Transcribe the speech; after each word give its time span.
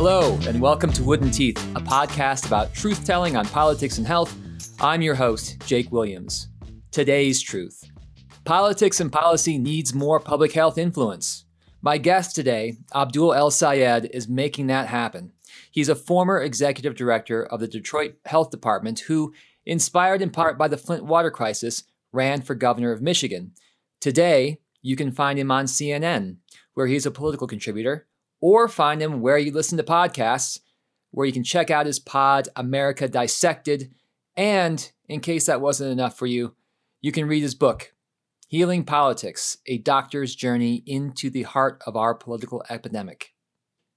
Hello, 0.00 0.38
and 0.46 0.60
welcome 0.60 0.92
to 0.92 1.02
Wooden 1.02 1.32
Teeth, 1.32 1.58
a 1.74 1.80
podcast 1.80 2.46
about 2.46 2.72
truth 2.72 3.04
telling 3.04 3.34
on 3.34 3.44
politics 3.46 3.98
and 3.98 4.06
health. 4.06 4.32
I'm 4.80 5.02
your 5.02 5.16
host, 5.16 5.60
Jake 5.66 5.90
Williams. 5.90 6.46
Today's 6.92 7.42
truth 7.42 7.82
politics 8.44 9.00
and 9.00 9.10
policy 9.10 9.58
needs 9.58 9.92
more 9.92 10.20
public 10.20 10.52
health 10.52 10.78
influence. 10.78 11.46
My 11.82 11.98
guest 11.98 12.36
today, 12.36 12.76
Abdul 12.94 13.34
El 13.34 13.50
Sayed, 13.50 14.08
is 14.14 14.28
making 14.28 14.68
that 14.68 14.86
happen. 14.86 15.32
He's 15.72 15.88
a 15.88 15.96
former 15.96 16.40
executive 16.40 16.94
director 16.94 17.44
of 17.44 17.58
the 17.58 17.66
Detroit 17.66 18.18
Health 18.24 18.52
Department 18.52 19.00
who, 19.00 19.34
inspired 19.66 20.22
in 20.22 20.30
part 20.30 20.56
by 20.56 20.68
the 20.68 20.76
Flint 20.76 21.06
water 21.06 21.32
crisis, 21.32 21.82
ran 22.12 22.42
for 22.42 22.54
governor 22.54 22.92
of 22.92 23.02
Michigan. 23.02 23.50
Today, 24.00 24.60
you 24.80 24.94
can 24.94 25.10
find 25.10 25.40
him 25.40 25.50
on 25.50 25.64
CNN, 25.64 26.36
where 26.74 26.86
he's 26.86 27.04
a 27.04 27.10
political 27.10 27.48
contributor, 27.48 28.06
or 28.40 28.68
find 28.68 29.02
him 29.02 29.20
where 29.20 29.38
you 29.38 29.52
listen 29.52 29.78
to 29.78 29.84
podcasts, 29.84 30.60
where 31.10 31.26
you 31.26 31.32
can 31.32 31.44
check 31.44 31.70
out 31.70 31.86
his 31.86 31.98
pod, 31.98 32.48
America 32.56 33.08
Dissected. 33.08 33.92
And 34.36 34.90
in 35.08 35.20
case 35.20 35.46
that 35.46 35.60
wasn't 35.60 35.92
enough 35.92 36.16
for 36.16 36.26
you, 36.26 36.54
you 37.00 37.12
can 37.12 37.26
read 37.26 37.42
his 37.42 37.54
book, 37.54 37.92
Healing 38.48 38.84
Politics 38.84 39.58
A 39.66 39.78
Doctor's 39.78 40.34
Journey 40.34 40.82
into 40.86 41.30
the 41.30 41.42
Heart 41.42 41.82
of 41.86 41.96
Our 41.96 42.14
Political 42.14 42.64
Epidemic. 42.68 43.34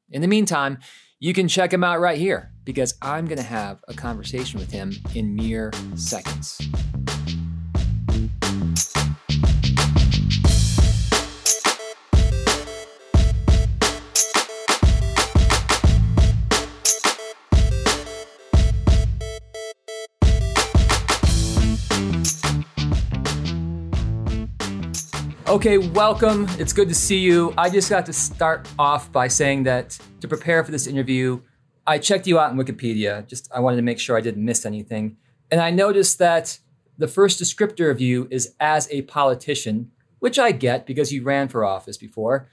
In 0.10 0.22
the 0.22 0.28
meantime, 0.28 0.80
you 1.20 1.34
can 1.34 1.48
check 1.48 1.72
him 1.72 1.84
out 1.84 2.00
right 2.00 2.18
here 2.18 2.52
because 2.64 2.96
I'm 3.02 3.26
going 3.26 3.38
to 3.38 3.44
have 3.44 3.80
a 3.88 3.94
conversation 3.94 4.60
with 4.60 4.72
him 4.72 4.94
in 5.14 5.36
mere 5.36 5.72
seconds. 5.96 6.60
Okay, 25.52 25.78
welcome. 25.78 26.48
It's 26.60 26.72
good 26.72 26.88
to 26.88 26.96
see 26.96 27.18
you. 27.18 27.54
I 27.58 27.70
just 27.70 27.90
got 27.90 28.06
to 28.06 28.14
start 28.14 28.70
off 28.80 29.12
by 29.12 29.28
saying 29.28 29.64
that 29.64 30.00
to 30.22 30.28
prepare 30.30 30.64
for 30.64 30.72
this 30.72 30.88
interview, 30.88 31.42
I 31.86 31.98
checked 31.98 32.26
you 32.26 32.40
out 32.40 32.54
in 32.54 32.58
Wikipedia. 32.58 33.28
Just 33.28 33.52
I 33.54 33.60
wanted 33.60 33.76
to 33.76 33.82
make 33.82 34.00
sure 34.00 34.16
I 34.16 34.22
didn't 34.22 34.46
miss 34.46 34.66
anything. 34.66 35.18
And 35.52 35.60
I 35.60 35.70
noticed 35.70 36.20
that 36.20 36.58
the 36.98 37.08
first 37.10 37.38
descriptor 37.38 37.92
of 37.92 38.00
you 38.00 38.30
is 38.32 38.56
as 38.62 38.90
a 38.92 39.02
politician, 39.02 39.92
which 40.20 40.40
I 40.40 40.54
get 40.54 40.86
because 40.86 41.12
you 41.12 41.22
ran 41.22 41.50
for 41.50 41.66
office 41.66 41.98
before. 41.98 42.48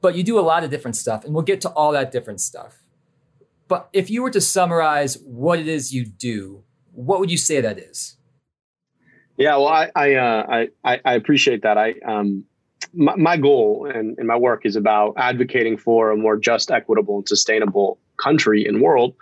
But 0.00 0.14
you 0.14 0.22
do 0.22 0.38
a 0.38 0.40
lot 0.40 0.62
of 0.62 0.70
different 0.70 0.94
stuff, 0.94 1.24
and 1.24 1.34
we'll 1.34 1.42
get 1.42 1.60
to 1.62 1.70
all 1.70 1.90
that 1.90 2.12
different 2.12 2.40
stuff. 2.40 2.84
But 3.66 3.88
if 3.92 4.10
you 4.10 4.22
were 4.22 4.30
to 4.30 4.40
summarize 4.40 5.18
what 5.24 5.58
it 5.58 5.66
is 5.66 5.92
you 5.92 6.06
do, 6.06 6.62
what 6.92 7.18
would 7.18 7.32
you 7.32 7.36
say 7.36 7.60
that 7.60 7.80
is? 7.80 8.17
Yeah, 9.38 9.56
well, 9.56 9.68
I 9.68 9.90
I, 9.94 10.14
uh, 10.14 10.66
I, 10.84 11.00
I 11.04 11.14
appreciate 11.14 11.62
that. 11.62 11.78
I 11.78 11.94
um, 12.04 12.44
my, 12.92 13.14
my 13.14 13.36
goal 13.36 13.90
and, 13.92 14.18
and 14.18 14.26
my 14.26 14.36
work 14.36 14.66
is 14.66 14.74
about 14.74 15.14
advocating 15.16 15.76
for 15.76 16.10
a 16.10 16.16
more 16.16 16.36
just, 16.36 16.70
equitable, 16.72 17.18
and 17.18 17.28
sustainable 17.28 17.98
country 18.16 18.66
and 18.66 18.80
world, 18.80 19.14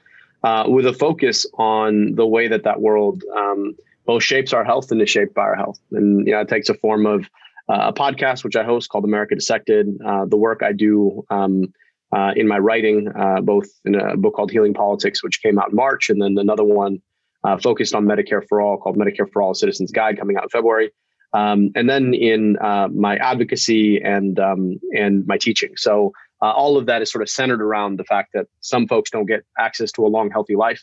uh, 0.42 0.64
with 0.66 0.86
a 0.86 0.94
focus 0.94 1.44
on 1.58 2.14
the 2.14 2.26
way 2.26 2.48
that 2.48 2.64
that 2.64 2.80
world 2.80 3.22
um, 3.36 3.76
both 4.06 4.22
shapes 4.22 4.54
our 4.54 4.64
health 4.64 4.90
and 4.90 5.02
is 5.02 5.10
shaped 5.10 5.34
by 5.34 5.42
our 5.42 5.54
health. 5.54 5.78
And 5.92 6.26
you 6.26 6.32
know, 6.32 6.40
it 6.40 6.48
takes 6.48 6.70
a 6.70 6.74
form 6.74 7.04
of 7.04 7.26
uh, 7.68 7.88
a 7.88 7.92
podcast 7.92 8.42
which 8.42 8.56
I 8.56 8.64
host 8.64 8.88
called 8.88 9.04
America 9.04 9.34
Dissected. 9.34 9.98
Uh, 10.04 10.24
the 10.24 10.38
work 10.38 10.62
I 10.62 10.72
do. 10.72 11.24
Um, 11.30 11.72
uh, 12.12 12.32
in 12.36 12.46
my 12.46 12.56
writing, 12.56 13.08
uh, 13.18 13.40
both 13.40 13.66
in 13.84 13.96
a 13.96 14.16
book 14.16 14.34
called 14.34 14.52
Healing 14.52 14.72
Politics, 14.72 15.24
which 15.24 15.42
came 15.42 15.58
out 15.58 15.70
in 15.70 15.76
March, 15.76 16.08
and 16.08 16.22
then 16.22 16.38
another 16.38 16.62
one 16.62 17.02
uh, 17.46 17.56
focused 17.56 17.94
on 17.94 18.04
Medicare 18.04 18.46
for 18.48 18.60
All 18.60 18.76
called 18.76 18.96
Medicare 18.96 19.30
for 19.32 19.40
All 19.40 19.54
Citizens 19.54 19.92
Guide 19.92 20.18
coming 20.18 20.36
out 20.36 20.44
in 20.44 20.48
February. 20.48 20.90
Um, 21.32 21.70
and 21.74 21.88
then 21.88 22.14
in 22.14 22.56
uh, 22.58 22.88
my 22.88 23.16
advocacy 23.16 24.00
and 24.02 24.38
um, 24.38 24.80
and 24.96 25.26
my 25.26 25.38
teaching. 25.38 25.72
So 25.76 26.12
uh, 26.40 26.50
all 26.50 26.76
of 26.76 26.86
that 26.86 27.02
is 27.02 27.10
sort 27.10 27.22
of 27.22 27.28
centered 27.28 27.60
around 27.62 27.98
the 27.98 28.04
fact 28.04 28.32
that 28.34 28.46
some 28.60 28.86
folks 28.86 29.10
don't 29.10 29.26
get 29.26 29.44
access 29.58 29.92
to 29.92 30.06
a 30.06 30.08
long, 30.08 30.30
healthy 30.30 30.56
life, 30.56 30.82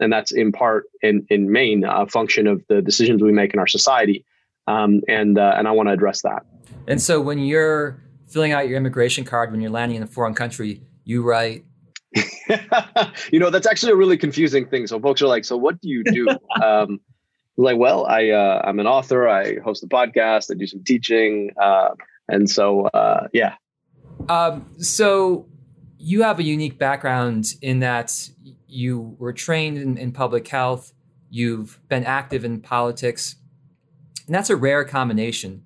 and 0.00 0.12
that's 0.12 0.32
in 0.32 0.52
part, 0.52 0.84
in 1.02 1.26
in 1.30 1.50
main, 1.50 1.84
a 1.84 2.06
function 2.06 2.46
of 2.46 2.62
the 2.68 2.82
decisions 2.82 3.22
we 3.22 3.32
make 3.32 3.54
in 3.54 3.60
our 3.60 3.66
society. 3.66 4.24
Um, 4.66 5.02
and 5.08 5.38
uh, 5.38 5.54
and 5.56 5.68
I 5.68 5.70
want 5.70 5.88
to 5.88 5.92
address 5.92 6.22
that. 6.22 6.44
And 6.86 7.00
so 7.00 7.20
when 7.20 7.38
you're 7.38 8.02
filling 8.28 8.52
out 8.52 8.68
your 8.68 8.76
immigration 8.76 9.24
card 9.24 9.52
when 9.52 9.60
you're 9.60 9.70
landing 9.70 9.96
in 9.96 10.02
a 10.02 10.06
foreign 10.06 10.34
country, 10.34 10.82
you 11.04 11.22
write 11.22 11.64
you 13.32 13.38
know, 13.38 13.50
that's 13.50 13.66
actually 13.66 13.92
a 13.92 13.96
really 13.96 14.16
confusing 14.16 14.66
thing. 14.66 14.86
So 14.86 15.00
folks 15.00 15.22
are 15.22 15.26
like, 15.26 15.44
so 15.44 15.56
what 15.56 15.80
do 15.80 15.88
you 15.88 16.04
do? 16.04 16.28
um, 16.62 17.00
like, 17.56 17.76
well, 17.76 18.06
I, 18.06 18.30
uh, 18.30 18.62
I'm 18.64 18.78
an 18.80 18.86
author. 18.86 19.28
I 19.28 19.58
host 19.60 19.82
a 19.82 19.86
podcast. 19.86 20.50
I 20.50 20.54
do 20.54 20.66
some 20.66 20.82
teaching. 20.84 21.50
Uh, 21.60 21.90
and 22.28 22.48
so, 22.48 22.86
uh, 22.86 23.28
yeah. 23.32 23.54
Um, 24.28 24.66
so 24.78 25.46
you 25.98 26.22
have 26.22 26.38
a 26.38 26.42
unique 26.42 26.78
background 26.78 27.54
in 27.62 27.80
that 27.80 28.28
you 28.66 29.16
were 29.18 29.32
trained 29.32 29.78
in, 29.78 29.96
in 29.96 30.12
public 30.12 30.46
health. 30.48 30.92
You've 31.30 31.80
been 31.88 32.04
active 32.04 32.44
in 32.44 32.60
politics. 32.60 33.36
And 34.26 34.34
that's 34.34 34.50
a 34.50 34.56
rare 34.56 34.84
combination. 34.84 35.64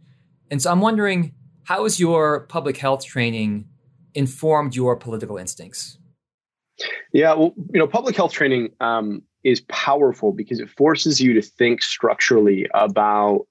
And 0.50 0.60
so 0.60 0.70
I'm 0.70 0.80
wondering, 0.80 1.34
how 1.64 1.84
has 1.84 2.00
your 2.00 2.40
public 2.46 2.78
health 2.78 3.04
training 3.04 3.68
informed 4.14 4.74
your 4.74 4.96
political 4.96 5.36
instincts? 5.36 5.97
Yeah, 7.12 7.34
well, 7.34 7.54
you 7.72 7.78
know, 7.78 7.86
public 7.86 8.16
health 8.16 8.32
training 8.32 8.70
um, 8.80 9.22
is 9.44 9.60
powerful 9.62 10.32
because 10.32 10.60
it 10.60 10.70
forces 10.70 11.20
you 11.20 11.34
to 11.34 11.42
think 11.42 11.82
structurally 11.82 12.66
about 12.74 13.46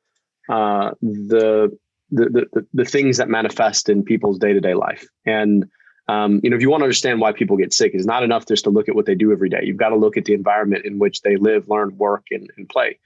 uh, 0.49 0.91
the, 1.01 1.77
the, 2.11 2.47
the 2.53 2.67
the 2.73 2.85
things 2.85 3.17
that 3.17 3.27
manifest 3.27 3.89
in 3.89 4.03
people's 4.03 4.39
day 4.39 4.53
to 4.53 4.61
day 4.61 4.73
life. 4.73 5.05
And 5.25 5.65
um, 6.07 6.39
you 6.41 6.49
know, 6.49 6.55
if 6.55 6.61
you 6.61 6.69
want 6.69 6.81
to 6.81 6.85
understand 6.85 7.19
why 7.19 7.33
people 7.33 7.57
get 7.57 7.73
sick, 7.73 7.91
it's 7.93 8.05
not 8.05 8.23
enough 8.23 8.45
just 8.47 8.63
to 8.63 8.69
look 8.69 8.87
at 8.87 8.95
what 8.95 9.05
they 9.05 9.15
do 9.15 9.31
every 9.31 9.49
day. 9.49 9.59
You've 9.63 9.77
got 9.77 9.89
to 9.89 9.97
look 9.97 10.15
at 10.15 10.25
the 10.25 10.33
environment 10.33 10.85
in 10.85 10.99
which 10.99 11.21
they 11.21 11.35
live, 11.35 11.67
learn, 11.67 11.97
work, 11.97 12.25
and, 12.31 12.49
and 12.55 12.69
play. 12.69 12.97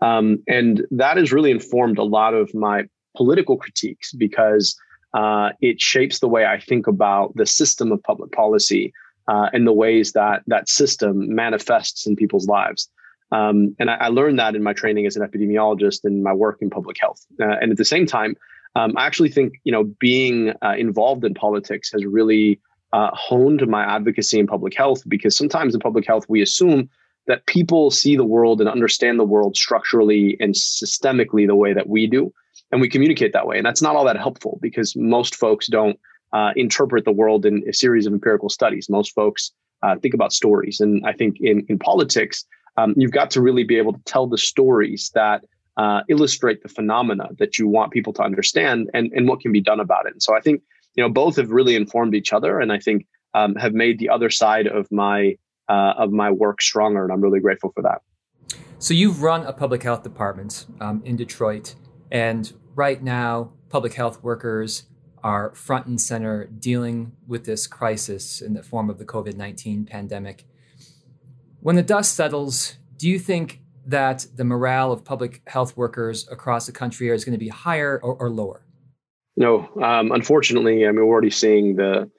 Um, 0.00 0.42
and 0.48 0.84
that 0.90 1.16
has 1.16 1.32
really 1.32 1.50
informed 1.50 1.98
a 1.98 2.04
lot 2.04 2.34
of 2.34 2.52
my 2.54 2.84
political 3.16 3.56
critiques 3.56 4.12
because 4.12 4.76
uh, 5.14 5.50
it 5.60 5.80
shapes 5.80 6.18
the 6.18 6.28
way 6.28 6.46
I 6.46 6.58
think 6.58 6.86
about 6.86 7.34
the 7.36 7.46
system 7.46 7.92
of 7.92 8.02
public 8.02 8.32
policy 8.32 8.92
uh, 9.28 9.50
and 9.52 9.66
the 9.66 9.72
ways 9.72 10.12
that 10.12 10.42
that 10.46 10.68
system 10.68 11.34
manifests 11.34 12.06
in 12.06 12.16
people's 12.16 12.48
lives. 12.48 12.88
Um, 13.30 13.76
and 13.78 13.90
I, 13.90 13.94
I, 13.96 14.08
learned 14.08 14.38
that 14.38 14.56
in 14.56 14.62
my 14.62 14.72
training 14.72 15.06
as 15.06 15.14
an 15.14 15.22
epidemiologist 15.22 16.00
and 16.02 16.22
my 16.22 16.32
work 16.32 16.58
in 16.62 16.70
public 16.70 16.96
health. 16.98 17.26
Uh, 17.38 17.56
and 17.60 17.70
at 17.70 17.76
the 17.76 17.84
same 17.84 18.06
time, 18.06 18.34
um, 18.74 18.94
I 18.96 19.04
actually 19.04 19.28
think 19.28 19.54
you 19.64 19.72
know 19.72 19.84
being 19.84 20.54
uh, 20.62 20.74
involved 20.78 21.24
in 21.24 21.34
politics 21.34 21.90
has 21.92 22.04
really 22.06 22.58
uh, 22.92 23.10
honed 23.12 23.66
my 23.68 23.84
advocacy 23.84 24.38
in 24.38 24.46
public 24.46 24.74
health 24.74 25.02
because 25.06 25.36
sometimes 25.36 25.74
in 25.74 25.80
public 25.80 26.06
health 26.06 26.24
we 26.28 26.40
assume 26.40 26.88
that 27.26 27.44
people 27.44 27.90
see 27.90 28.16
the 28.16 28.24
world 28.24 28.60
and 28.60 28.70
understand 28.70 29.20
the 29.20 29.24
world 29.24 29.54
structurally 29.54 30.38
and 30.40 30.54
systemically 30.54 31.46
the 31.46 31.54
way 31.54 31.74
that 31.74 31.86
we 31.86 32.06
do, 32.06 32.32
and 32.72 32.80
we 32.80 32.88
communicate 32.88 33.34
that 33.34 33.46
way. 33.46 33.58
And 33.58 33.66
that's 33.66 33.82
not 33.82 33.94
all 33.94 34.06
that 34.06 34.16
helpful 34.16 34.58
because 34.62 34.96
most 34.96 35.34
folks 35.36 35.66
don't 35.66 36.00
uh, 36.32 36.52
interpret 36.56 37.04
the 37.04 37.12
world 37.12 37.46
in 37.46 37.64
a 37.68 37.72
series 37.72 38.06
of 38.06 38.12
empirical 38.12 38.48
studies. 38.48 38.88
Most 38.88 39.14
folks 39.14 39.52
uh, 39.82 39.96
think 39.96 40.14
about 40.14 40.32
stories. 40.32 40.80
And 40.80 41.04
I 41.06 41.12
think 41.12 41.36
in, 41.40 41.64
in 41.68 41.78
politics, 41.78 42.44
um, 42.76 42.94
you've 42.96 43.12
got 43.12 43.30
to 43.32 43.40
really 43.40 43.64
be 43.64 43.76
able 43.76 43.92
to 43.92 44.00
tell 44.04 44.26
the 44.26 44.38
stories 44.38 45.10
that 45.14 45.44
uh, 45.76 46.02
illustrate 46.08 46.62
the 46.62 46.68
phenomena 46.68 47.28
that 47.38 47.58
you 47.58 47.68
want 47.68 47.92
people 47.92 48.12
to 48.12 48.22
understand 48.22 48.90
and, 48.94 49.12
and 49.12 49.28
what 49.28 49.40
can 49.40 49.52
be 49.52 49.60
done 49.60 49.80
about 49.80 50.06
it. 50.06 50.12
And 50.12 50.22
so 50.22 50.36
I 50.36 50.40
think, 50.40 50.62
you 50.96 51.02
know, 51.02 51.08
both 51.08 51.36
have 51.36 51.50
really 51.50 51.76
informed 51.76 52.14
each 52.14 52.32
other 52.32 52.60
and 52.60 52.72
I 52.72 52.78
think 52.78 53.06
um, 53.34 53.54
have 53.54 53.74
made 53.74 53.98
the 53.98 54.08
other 54.08 54.30
side 54.30 54.66
of 54.66 54.90
my 54.90 55.36
uh, 55.68 55.92
of 55.98 56.10
my 56.10 56.30
work 56.30 56.62
stronger. 56.62 57.04
And 57.04 57.12
I'm 57.12 57.20
really 57.20 57.40
grateful 57.40 57.70
for 57.72 57.82
that. 57.82 58.00
So 58.78 58.94
you've 58.94 59.22
run 59.22 59.44
a 59.44 59.52
public 59.52 59.82
health 59.82 60.02
department 60.02 60.66
um, 60.80 61.02
in 61.04 61.14
Detroit, 61.16 61.74
and 62.10 62.52
right 62.74 63.02
now, 63.02 63.52
public 63.68 63.94
health 63.94 64.22
workers 64.22 64.84
are 65.22 65.54
front 65.54 65.86
and 65.86 66.00
center 66.00 66.46
dealing 66.46 67.12
with 67.26 67.44
this 67.44 67.66
crisis 67.66 68.40
in 68.40 68.54
the 68.54 68.62
form 68.62 68.90
of 68.90 68.98
the 68.98 69.04
COVID 69.04 69.36
19 69.36 69.84
pandemic. 69.84 70.44
When 71.60 71.76
the 71.76 71.82
dust 71.82 72.14
settles, 72.14 72.76
do 72.96 73.08
you 73.08 73.18
think 73.18 73.60
that 73.86 74.26
the 74.36 74.44
morale 74.44 74.92
of 74.92 75.04
public 75.04 75.42
health 75.46 75.76
workers 75.76 76.28
across 76.30 76.66
the 76.66 76.72
country 76.72 77.08
is 77.08 77.24
going 77.24 77.32
to 77.32 77.38
be 77.38 77.48
higher 77.48 78.00
or, 78.02 78.14
or 78.16 78.30
lower? 78.30 78.64
No, 79.36 79.68
um, 79.82 80.12
unfortunately, 80.12 80.86
I 80.86 80.88
mean 80.88 80.96
we're 80.96 81.12
already 81.12 81.30
seeing 81.30 81.76
the 81.76 82.10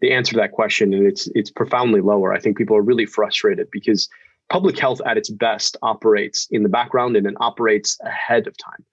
the 0.00 0.12
answer 0.12 0.32
to 0.32 0.38
that 0.38 0.52
question, 0.52 0.92
and 0.92 1.06
it's 1.06 1.28
it's 1.34 1.50
profoundly 1.50 2.00
lower. 2.00 2.32
I 2.32 2.40
think 2.40 2.58
people 2.58 2.76
are 2.76 2.82
really 2.82 3.06
frustrated 3.06 3.68
because 3.70 4.08
public 4.50 4.78
health 4.78 5.00
at 5.06 5.16
its 5.16 5.30
best 5.30 5.76
operates 5.82 6.46
in 6.50 6.62
the 6.62 6.68
background 6.68 7.16
and 7.16 7.26
it 7.26 7.34
operates 7.38 7.98
ahead 8.04 8.46
of 8.46 8.56
time 8.58 8.84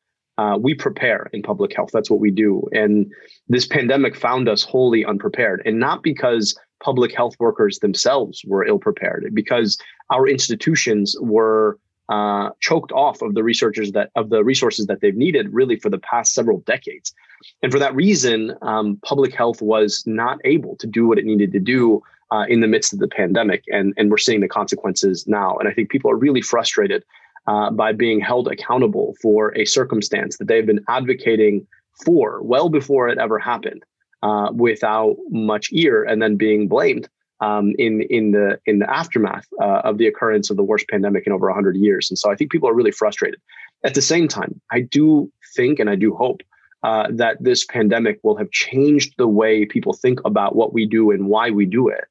uh, 0.41 0.57
we 0.57 0.73
prepare 0.73 1.29
in 1.33 1.43
public 1.43 1.75
health. 1.75 1.91
That's 1.93 2.09
what 2.09 2.19
we 2.19 2.31
do. 2.31 2.67
And 2.71 3.11
this 3.47 3.67
pandemic 3.67 4.15
found 4.15 4.49
us 4.49 4.63
wholly 4.63 5.05
unprepared, 5.05 5.61
and 5.65 5.79
not 5.79 6.01
because 6.01 6.57
public 6.83 7.15
health 7.15 7.35
workers 7.39 7.77
themselves 7.79 8.43
were 8.45 8.65
ill 8.65 8.79
prepared 8.79 9.29
because 9.35 9.77
our 10.09 10.27
institutions 10.27 11.15
were 11.21 11.77
uh, 12.09 12.49
choked 12.59 12.91
off 12.91 13.21
of 13.21 13.35
the 13.35 13.43
researchers 13.43 13.91
that 13.91 14.09
of 14.15 14.29
the 14.29 14.43
resources 14.43 14.88
that 14.88 14.99
they've 15.01 15.15
needed 15.15 15.53
really 15.53 15.77
for 15.77 15.89
the 15.89 15.99
past 15.99 16.33
several 16.33 16.59
decades 16.61 17.13
and 17.61 17.71
for 17.71 17.79
that 17.79 17.95
reason 17.95 18.53
um, 18.63 18.99
public 19.03 19.33
health 19.33 19.61
was 19.61 20.03
not 20.07 20.39
able 20.43 20.75
to 20.77 20.88
do 20.88 21.07
what 21.07 21.19
it 21.19 21.25
needed 21.25 21.51
to 21.51 21.59
do 21.59 22.01
uh, 22.31 22.45
in 22.49 22.59
the 22.59 22.67
midst 22.67 22.91
of 22.91 22.99
the 22.99 23.07
pandemic 23.07 23.63
and 23.67 23.93
and 23.97 24.09
we're 24.09 24.17
seeing 24.17 24.41
the 24.41 24.47
consequences 24.47 25.25
now 25.27 25.55
and 25.57 25.69
i 25.69 25.73
think 25.73 25.89
people 25.89 26.11
are 26.11 26.17
really 26.17 26.41
frustrated 26.41 27.03
uh, 27.47 27.71
by 27.71 27.91
being 27.91 28.19
held 28.19 28.47
accountable 28.47 29.15
for 29.21 29.55
a 29.57 29.65
circumstance 29.65 30.38
that 30.38 30.47
they've 30.47 30.65
been 30.65 30.83
advocating 30.88 31.65
for 32.05 32.41
well 32.43 32.69
before 32.69 33.09
it 33.09 33.17
ever 33.17 33.38
happened 33.38 33.83
uh, 34.23 34.49
without 34.53 35.15
much 35.29 35.69
ear 35.71 36.03
and 36.03 36.21
then 36.21 36.35
being 36.35 36.67
blamed 36.67 37.09
um, 37.41 37.73
in 37.77 38.01
in 38.03 38.31
the 38.31 38.59
in 38.65 38.79
the 38.79 38.89
aftermath 38.89 39.47
uh, 39.61 39.81
of 39.83 39.97
the 39.97 40.07
occurrence 40.07 40.49
of 40.49 40.57
the 40.57 40.63
worst 40.63 40.85
pandemic 40.89 41.25
in 41.25 41.33
over 41.33 41.47
100 41.47 41.75
years. 41.75 42.09
And 42.09 42.17
so 42.17 42.31
I 42.31 42.35
think 42.35 42.51
people 42.51 42.69
are 42.69 42.73
really 42.73 42.91
frustrated. 42.91 43.39
At 43.83 43.95
the 43.95 44.01
same 44.01 44.27
time, 44.27 44.61
I 44.71 44.81
do 44.81 45.31
think 45.55 45.79
and 45.79 45.89
I 45.89 45.95
do 45.95 46.13
hope 46.15 46.41
uh, 46.83 47.07
that 47.11 47.38
this 47.43 47.65
pandemic 47.65 48.19
will 48.23 48.38
have 48.38 48.51
changed 48.51 49.15
the 49.17 49.27
way 49.27 49.65
people 49.65 49.93
think 49.93 50.19
about 50.25 50.55
what 50.55 50.73
we 50.73 50.85
do 50.85 51.11
and 51.11 51.27
why 51.27 51.49
we 51.49 51.65
do 51.65 51.88
it, 51.89 52.05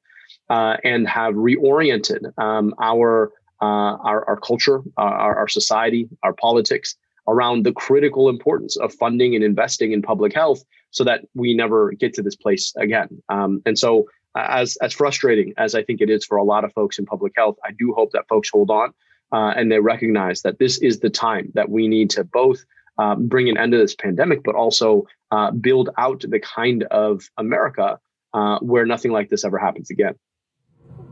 uh, 0.49 0.77
and 0.85 1.09
have 1.09 1.35
reoriented 1.35 2.37
um, 2.39 2.75
our, 2.81 3.33
our 3.67 4.27
our 4.29 4.37
culture, 4.39 4.81
uh, 4.99 5.03
our, 5.03 5.39
our 5.39 5.49
society, 5.49 6.09
our 6.23 6.33
politics 6.33 6.97
around 7.29 7.65
the 7.65 7.73
critical 7.73 8.29
importance 8.29 8.77
of 8.77 8.93
funding 8.95 9.35
and 9.35 9.45
investing 9.45 9.93
in 9.93 10.03
public 10.03 10.35
health 10.35 10.63
so 10.91 11.05
that 11.05 11.21
we 11.35 11.55
never 11.55 11.93
get 11.93 12.15
to 12.15 12.23
this 12.23 12.37
place 12.37 12.73
again. 12.77 13.09
Um, 13.29 13.63
and 13.67 13.79
so 13.79 14.07
as 14.37 14.77
as 14.77 14.93
frustrating 14.93 15.55
as 15.57 15.75
I 15.75 15.83
think 15.83 16.01
it 16.01 16.11
is 16.11 16.25
for 16.25 16.39
a 16.39 16.45
lot 16.45 16.65
of 16.65 16.73
folks 16.73 16.99
in 16.99 17.07
public 17.07 17.33
health, 17.37 17.57
I 17.65 17.71
do 17.79 17.93
hope 17.95 18.13
that 18.13 18.29
folks 18.29 18.51
hold 18.51 18.71
on 18.71 18.93
uh, 19.33 19.53
and 19.57 19.71
they 19.71 19.79
recognize 19.81 20.43
that 20.43 20.59
this 20.59 20.79
is 20.79 21.01
the 21.01 21.11
time 21.11 21.53
that 21.55 21.69
we 21.69 21.89
need 21.89 22.11
to 22.11 22.25
both 22.25 22.65
um, 22.99 23.29
bring 23.29 23.49
an 23.49 23.57
end 23.57 23.73
to 23.73 23.79
this 23.79 23.95
pandemic, 23.95 24.43
but 24.43 24.55
also 24.55 25.07
uh, 25.31 25.51
build 25.51 25.91
out 25.97 26.25
the 26.29 26.41
kind 26.41 26.85
of 26.85 27.29
America 27.39 27.99
uh, 28.35 28.59
where 28.59 28.87
nothing 28.87 29.13
like 29.13 29.29
this 29.29 29.45
ever 29.45 29.59
happens 29.59 29.91
again. 29.91 30.15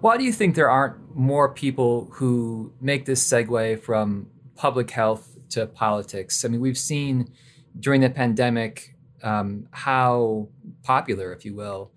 Why 0.01 0.17
do 0.17 0.25
you 0.25 0.33
think 0.33 0.55
there 0.55 0.71
aren't 0.71 1.17
more 1.17 1.53
people 1.53 2.09
who 2.13 2.73
make 2.81 3.05
this 3.05 3.23
segue 3.27 3.81
from 3.81 4.31
public 4.55 4.91
health 4.91 5.37
to 5.51 5.67
politics? 5.67 6.45
I 6.45 6.49
mean, 6.49 6.61
we've 6.61 6.79
seen 6.79 7.33
during 7.81 8.01
the 8.01 8.11
pandemic 8.11 8.95
um, 9.23 9.69
how 9.73 10.49
popular, 10.83 11.33
if 11.33 11.45
you 11.45 11.55
will, 11.55 11.91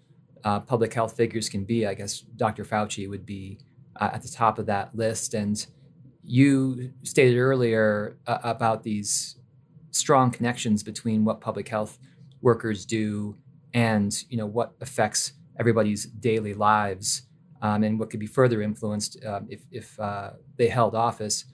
uh, 0.44 0.60
public 0.60 0.94
health 0.94 1.16
figures 1.16 1.50
can 1.50 1.64
be. 1.64 1.86
I 1.86 1.94
guess 1.94 2.20
Dr. 2.20 2.66
Fauci 2.66 3.08
would 3.08 3.26
be 3.26 3.60
uh, 4.00 4.10
at 4.14 4.24
the 4.24 4.30
top 4.30 4.58
of 4.58 4.66
that 4.66 4.96
list. 4.96 5.34
And 5.34 5.64
you 6.24 6.92
stated 7.04 7.38
earlier 7.38 8.18
uh, 8.26 8.40
about 8.44 8.84
these 8.84 9.38
strong 9.92 10.32
connections 10.32 10.84
between 10.84 11.26
what 11.26 11.42
public 11.42 11.68
health 11.68 12.00
workers 12.42 12.86
do 12.86 13.38
and 13.74 14.24
you 14.30 14.38
know 14.38 14.46
what 14.46 14.74
affects 14.82 15.34
everybody's 15.60 16.06
daily 16.06 16.54
lives 16.54 17.24
um, 17.62 17.84
and 17.84 18.00
what 18.00 18.10
could 18.10 18.20
be 18.20 18.28
further 18.28 18.62
influenced 18.62 19.24
um, 19.26 19.48
if, 19.50 19.62
if 19.72 20.00
uh, 20.00 20.32
they 20.58 20.68
held 20.68 20.96
office. 20.96 21.46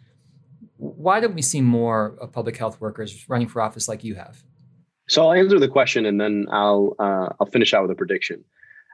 Why 0.77 1.19
don't 1.19 1.33
we 1.33 1.41
see 1.41 1.61
more 1.61 2.17
of 2.21 2.31
public 2.31 2.57
health 2.57 2.79
workers 2.79 3.27
running 3.27 3.47
for 3.47 3.61
office 3.61 3.87
like 3.87 4.03
you 4.03 4.15
have? 4.15 4.43
So 5.09 5.23
I'll 5.23 5.33
answer 5.33 5.59
the 5.59 5.67
question 5.67 6.05
and 6.05 6.19
then 6.19 6.47
I'll 6.51 6.95
uh, 6.99 7.29
I'll 7.39 7.47
finish 7.47 7.73
out 7.73 7.81
with 7.83 7.91
a 7.91 7.95
prediction. 7.95 8.43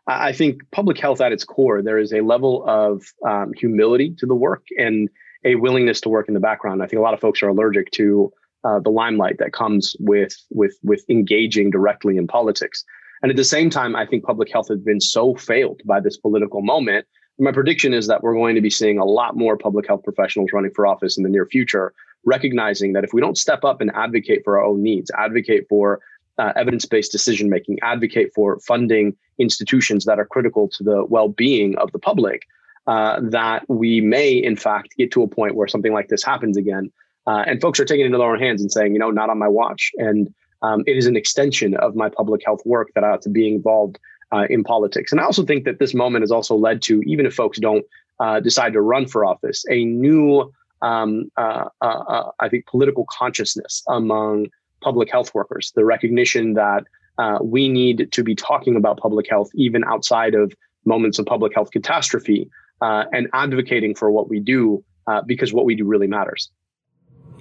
I 0.05 0.33
think 0.33 0.69
public 0.71 0.99
health 0.99 1.21
at 1.21 1.31
its 1.31 1.45
core, 1.45 1.81
there 1.81 1.97
is 1.97 2.11
a 2.11 2.21
level 2.21 2.65
of 2.67 3.03
um, 3.25 3.53
humility 3.55 4.13
to 4.19 4.25
the 4.25 4.35
work 4.35 4.65
and 4.77 5.09
a 5.45 5.55
willingness 5.55 6.01
to 6.01 6.09
work 6.09 6.27
in 6.27 6.33
the 6.33 6.39
background. 6.39 6.83
I 6.83 6.87
think 6.87 6.99
a 6.99 7.01
lot 7.01 7.13
of 7.13 7.21
folks 7.21 7.41
are 7.41 7.47
allergic 7.47 7.89
to 7.91 8.31
uh, 8.63 8.79
the 8.79 8.89
limelight 8.89 9.37
that 9.39 9.53
comes 9.53 9.95
with 9.99 10.35
with 10.49 10.77
with 10.83 11.03
engaging 11.09 11.69
directly 11.69 12.17
in 12.17 12.27
politics. 12.27 12.83
And 13.23 13.29
at 13.29 13.37
the 13.37 13.43
same 13.45 13.69
time, 13.69 13.95
I 13.95 14.05
think 14.05 14.25
public 14.25 14.51
health 14.51 14.67
has 14.67 14.81
been 14.81 14.99
so 14.99 15.33
failed 15.35 15.81
by 15.85 16.01
this 16.01 16.17
political 16.17 16.61
moment. 16.61 17.07
My 17.39 17.53
prediction 17.53 17.93
is 17.93 18.07
that 18.07 18.21
we're 18.21 18.33
going 18.35 18.53
to 18.55 18.61
be 18.61 18.69
seeing 18.69 18.99
a 18.99 19.05
lot 19.05 19.37
more 19.37 19.57
public 19.57 19.87
health 19.87 20.03
professionals 20.03 20.49
running 20.53 20.71
for 20.75 20.85
office 20.85 21.17
in 21.17 21.23
the 21.23 21.29
near 21.29 21.45
future, 21.45 21.93
recognizing 22.25 22.91
that 22.93 23.05
if 23.05 23.13
we 23.13 23.21
don't 23.21 23.37
step 23.37 23.63
up 23.63 23.79
and 23.79 23.91
advocate 23.95 24.41
for 24.43 24.59
our 24.59 24.65
own 24.65 24.83
needs, 24.83 25.09
advocate 25.17 25.65
for 25.69 26.01
uh, 26.37 26.51
evidence-based 26.57 27.11
decision 27.11 27.49
making, 27.49 27.79
advocate 27.81 28.31
for 28.35 28.59
funding 28.59 29.15
institutions 29.39 30.03
that 30.03 30.19
are 30.19 30.25
critical 30.25 30.67
to 30.67 30.83
the 30.83 31.05
well-being 31.05 31.77
of 31.77 31.91
the 31.93 31.99
public, 31.99 32.43
uh, 32.87 33.21
that 33.21 33.63
we 33.69 34.01
may 34.01 34.33
in 34.33 34.57
fact 34.57 34.89
get 34.97 35.11
to 35.11 35.23
a 35.23 35.27
point 35.27 35.55
where 35.55 35.67
something 35.67 35.93
like 35.93 36.09
this 36.09 36.23
happens 36.23 36.57
again, 36.57 36.91
uh, 37.25 37.43
and 37.47 37.61
folks 37.61 37.79
are 37.79 37.85
taking 37.85 38.01
it 38.01 38.07
into 38.07 38.17
their 38.17 38.29
own 38.29 38.39
hands 38.39 38.61
and 38.61 38.71
saying, 38.71 38.93
you 38.93 38.99
know, 38.99 39.11
not 39.11 39.29
on 39.29 39.39
my 39.39 39.47
watch. 39.47 39.91
And 39.97 40.33
um, 40.63 40.83
it 40.87 40.97
is 40.97 41.05
an 41.05 41.15
extension 41.15 41.75
of 41.75 41.95
my 41.95 42.09
public 42.09 42.41
health 42.45 42.61
work 42.65 42.89
that 42.95 43.03
I 43.03 43.09
ought 43.09 43.21
to 43.23 43.29
be 43.29 43.47
involved 43.47 43.99
uh, 44.31 44.45
in 44.49 44.63
politics. 44.63 45.11
And 45.11 45.21
I 45.21 45.25
also 45.25 45.45
think 45.45 45.65
that 45.65 45.77
this 45.79 45.93
moment 45.93 46.23
has 46.23 46.31
also 46.31 46.55
led 46.55 46.81
to, 46.83 47.01
even 47.03 47.25
if 47.25 47.33
folks 47.35 47.59
don't 47.59 47.85
uh, 48.19 48.39
decide 48.39 48.73
to 48.73 48.81
run 48.81 49.05
for 49.05 49.25
office, 49.25 49.63
a 49.69 49.85
new 49.85 50.51
um, 50.81 51.31
uh, 51.37 51.65
I 51.81 52.49
think 52.49 52.65
political 52.67 53.05
consciousness 53.09 53.83
among 53.87 54.47
public 54.81 55.09
health 55.09 55.33
workers, 55.33 55.71
the 55.75 55.85
recognition 55.85 56.55
that 56.55 56.83
uh, 57.17 57.39
we 57.41 57.69
need 57.69 58.11
to 58.11 58.23
be 58.23 58.35
talking 58.35 58.75
about 58.75 58.97
public 58.97 59.27
health 59.29 59.49
even 59.55 59.83
outside 59.85 60.35
of 60.35 60.53
moments 60.85 61.19
of 61.19 61.25
public 61.25 61.53
health 61.53 61.71
catastrophe 61.71 62.49
uh, 62.81 63.05
and 63.13 63.29
advocating 63.33 63.95
for 63.95 64.11
what 64.11 64.29
we 64.29 64.39
do 64.39 64.83
uh, 65.07 65.21
because 65.25 65.53
what 65.53 65.65
we 65.65 65.75
do 65.75 65.85
really 65.85 66.07
matters. 66.07 66.51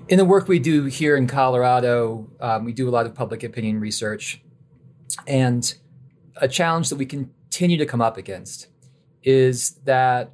In 0.08 0.19
the 0.19 0.25
work 0.25 0.49
we 0.49 0.58
do 0.58 0.84
here 0.84 1.16
in 1.16 1.26
Colorado, 1.26 2.28
um, 2.40 2.64
we 2.64 2.72
do 2.72 2.88
a 2.88 2.90
lot 2.90 3.06
of 3.06 3.14
public 3.14 3.44
opinion 3.44 3.78
research. 3.78 4.43
And 5.26 5.72
a 6.37 6.49
challenge 6.49 6.88
that 6.88 6.96
we 6.96 7.06
continue 7.06 7.76
to 7.76 7.87
come 7.87 8.00
up 8.00 8.16
against 8.16 8.69
is 9.22 9.72
that 9.84 10.32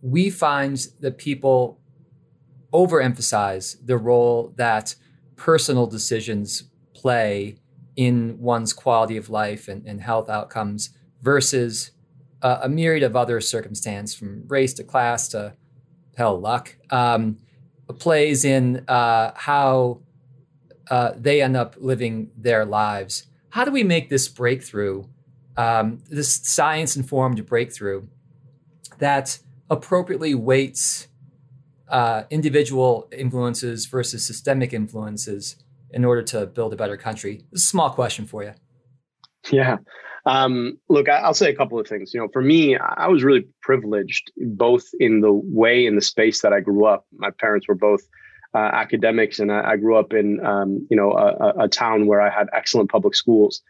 we 0.00 0.30
find 0.30 0.86
that 1.00 1.18
people 1.18 1.78
overemphasize 2.72 3.76
the 3.84 3.98
role 3.98 4.54
that 4.56 4.94
personal 5.36 5.86
decisions 5.86 6.64
play 6.94 7.56
in 7.96 8.38
one's 8.38 8.72
quality 8.72 9.18
of 9.18 9.28
life 9.28 9.68
and, 9.68 9.86
and 9.86 10.00
health 10.00 10.30
outcomes 10.30 10.90
versus 11.20 11.90
uh, 12.40 12.60
a 12.62 12.68
myriad 12.68 13.02
of 13.02 13.14
other 13.14 13.40
circumstances 13.40 14.16
from 14.16 14.44
race 14.48 14.72
to 14.72 14.82
class 14.82 15.28
to 15.28 15.54
hell 16.16 16.40
luck 16.40 16.76
um, 16.90 17.36
plays 17.98 18.44
in 18.44 18.84
uh, 18.88 19.32
how 19.34 20.00
uh, 20.90 21.12
they 21.16 21.42
end 21.42 21.56
up 21.56 21.76
living 21.78 22.30
their 22.36 22.64
lives 22.64 23.26
how 23.50 23.64
do 23.64 23.70
we 23.70 23.82
make 23.82 24.08
this 24.08 24.28
breakthrough 24.28 25.04
um, 25.56 25.98
this 26.08 26.34
science 26.34 26.96
informed 26.96 27.44
breakthrough 27.46 28.06
that 28.98 29.38
appropriately 29.68 30.34
weights 30.34 31.08
uh, 31.88 32.24
individual 32.30 33.08
influences 33.12 33.86
versus 33.86 34.26
systemic 34.26 34.72
influences 34.72 35.56
in 35.90 36.04
order 36.04 36.22
to 36.22 36.46
build 36.46 36.72
a 36.72 36.76
better 36.76 36.96
country? 36.96 37.44
This 37.50 37.60
is 37.60 37.66
a 37.66 37.68
small 37.68 37.90
question 37.90 38.26
for 38.26 38.42
you. 38.42 38.54
Yeah. 39.50 39.78
Um, 40.24 40.78
look, 40.88 41.08
I'll 41.08 41.34
say 41.34 41.50
a 41.50 41.56
couple 41.56 41.78
of 41.80 41.86
things. 41.86 42.14
You 42.14 42.20
know, 42.20 42.28
for 42.32 42.42
me, 42.42 42.76
I 42.76 43.08
was 43.08 43.24
really 43.24 43.46
privileged 43.60 44.30
both 44.36 44.84
in 45.00 45.20
the 45.20 45.32
way 45.32 45.84
in 45.84 45.96
the 45.96 46.02
space 46.02 46.42
that 46.42 46.52
I 46.52 46.60
grew 46.60 46.84
up. 46.84 47.06
My 47.16 47.30
parents 47.30 47.66
were 47.66 47.74
both 47.74 48.02
uh, 48.54 48.58
academics, 48.58 49.38
and 49.38 49.50
I, 49.50 49.72
I, 49.72 49.76
grew 49.76 49.96
up 49.96 50.12
in 50.12 50.44
um, 50.44 50.86
you 50.90 50.96
know 50.96 51.12
a, 51.12 51.64
a, 51.64 51.68
town 51.68 52.06
where 52.06 52.20
I 52.20 52.28
had 52.28 52.48
excellent 52.52 52.90
public 52.90 53.14
schools. 53.14 53.62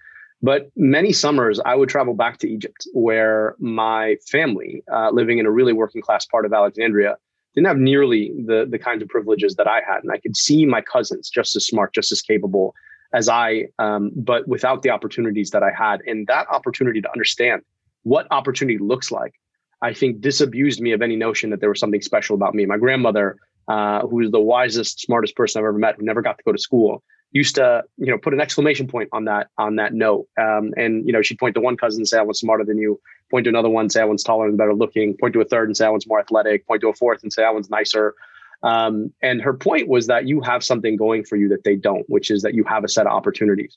But 0.43 0.73
many 0.75 1.13
summers, 1.13 1.61
I 1.65 1.77
would 1.77 1.89
travel 1.89 2.15
back 2.15 2.39
to 2.39 2.51
Egypt, 2.51 2.89
where 2.93 3.55
my 3.61 4.17
family, 4.29 4.83
uh, 4.93 5.11
living 5.13 5.39
in 5.39 5.47
a 5.47 5.53
really 5.53 5.73
working 5.73 6.03
class 6.03 6.27
part 6.27 6.45
of 6.45 6.53
Alexandria, 6.53 7.17
didn't 7.55 7.69
have 7.69 7.79
nearly 7.79 8.33
the 8.45 8.67
the 8.69 8.79
kinds 8.79 9.03
of 9.03 9.09
privileges 9.09 9.55
that 9.55 9.69
I 9.69 9.83
had, 9.87 10.03
and 10.03 10.11
I 10.11 10.19
could 10.19 10.37
see 10.37 10.67
my 10.67 10.81
cousins 10.81 11.31
just 11.31 11.55
as 11.55 11.65
smart, 11.65 11.95
just 11.95 12.11
as 12.11 12.21
capable 12.21 12.75
as 13.13 13.29
I, 13.29 13.67
um, 13.79 14.11
but 14.15 14.49
without 14.49 14.83
the 14.83 14.91
opportunities 14.91 15.51
that 15.51 15.63
I 15.63 15.71
had, 15.71 16.01
and 16.07 16.27
that 16.29 16.47
opportunity 16.51 17.01
to 17.01 17.11
understand 17.11 17.63
what 18.03 18.27
opportunity 18.31 18.79
looks 18.79 19.11
like, 19.11 19.35
I 19.83 19.93
think 19.93 20.21
disabused 20.21 20.81
me 20.81 20.93
of 20.93 21.03
any 21.03 21.17
notion 21.17 21.51
that 21.51 21.61
there 21.61 21.69
was 21.69 21.81
something 21.81 22.03
special 22.03 22.35
about 22.37 22.55
me. 22.55 22.65
My 22.67 22.79
grandmother, 22.79 23.37
uh, 23.69 24.03
who 24.03 24.17
was 24.17 24.31
the 24.31 24.41
wisest, 24.41 25.01
smartest 25.01 25.37
person 25.37 25.59
I've 25.59 25.65
ever 25.65 25.79
met, 25.79 25.97
who 25.97 26.05
never 26.05 26.23
got 26.23 26.39
to 26.39 26.45
go 26.45 26.53
to 26.53 26.59
school, 26.59 27.03
used 27.33 27.55
to 27.57 27.83
you 27.97 28.07
know 28.07 28.19
put 28.19 28.35
an 28.35 28.41
exclamation 28.41 28.87
point 28.87 29.09
on 29.13 29.25
that 29.25 29.49
on 29.59 29.77
that 29.77 29.93
note. 29.93 30.29
Um, 30.41 30.73
and 30.77 31.07
you 31.07 31.13
know 31.13 31.23
she'd 31.23 31.39
point 31.39 31.55
to 31.57 31.61
one 31.61 31.77
cousin 31.77 32.01
and 32.01 32.09
say 32.09 32.19
i 32.19 32.23
was 32.23 32.39
smarter 32.39 32.65
than 32.65 32.79
you. 32.79 33.01
Point 33.31 33.45
to 33.45 33.51
another 33.51 33.71
one 33.71 33.91
say 33.91 34.01
that 34.01 34.09
one's 34.09 34.23
taller 34.23 34.47
and 34.47 34.57
better 34.57 34.75
looking. 34.75 35.17
Point 35.17 35.33
to 35.35 35.41
a 35.41 35.45
third 35.45 35.69
and 35.69 35.77
say 35.77 35.85
that 35.85 35.93
one's 35.93 36.07
more 36.07 36.21
athletic. 36.21 36.67
Point 36.67 36.83
to 36.83 36.89
a 36.89 36.95
fourth 36.95 37.23
and 37.23 37.33
say 37.33 37.43
that 37.43 37.55
one's 37.55 37.71
nicer 37.71 38.15
um, 38.63 39.13
and 39.23 39.43
her 39.43 39.55
point 39.55 39.89
was 39.89 40.07
that 40.07 40.27
you 40.27 40.41
have 40.41 40.63
something 40.63 40.97
going 40.97 41.25
for 41.25 41.37
you 41.37 41.49
that 41.49 41.65
they 41.65 41.77
don't 41.77 42.05
which 42.09 42.31
is 42.31 42.43
that 42.43 42.55
you 42.55 42.65
have 42.65 42.85
a 42.85 42.89
set 42.89 43.07
of 43.07 43.13
opportunities 43.13 43.77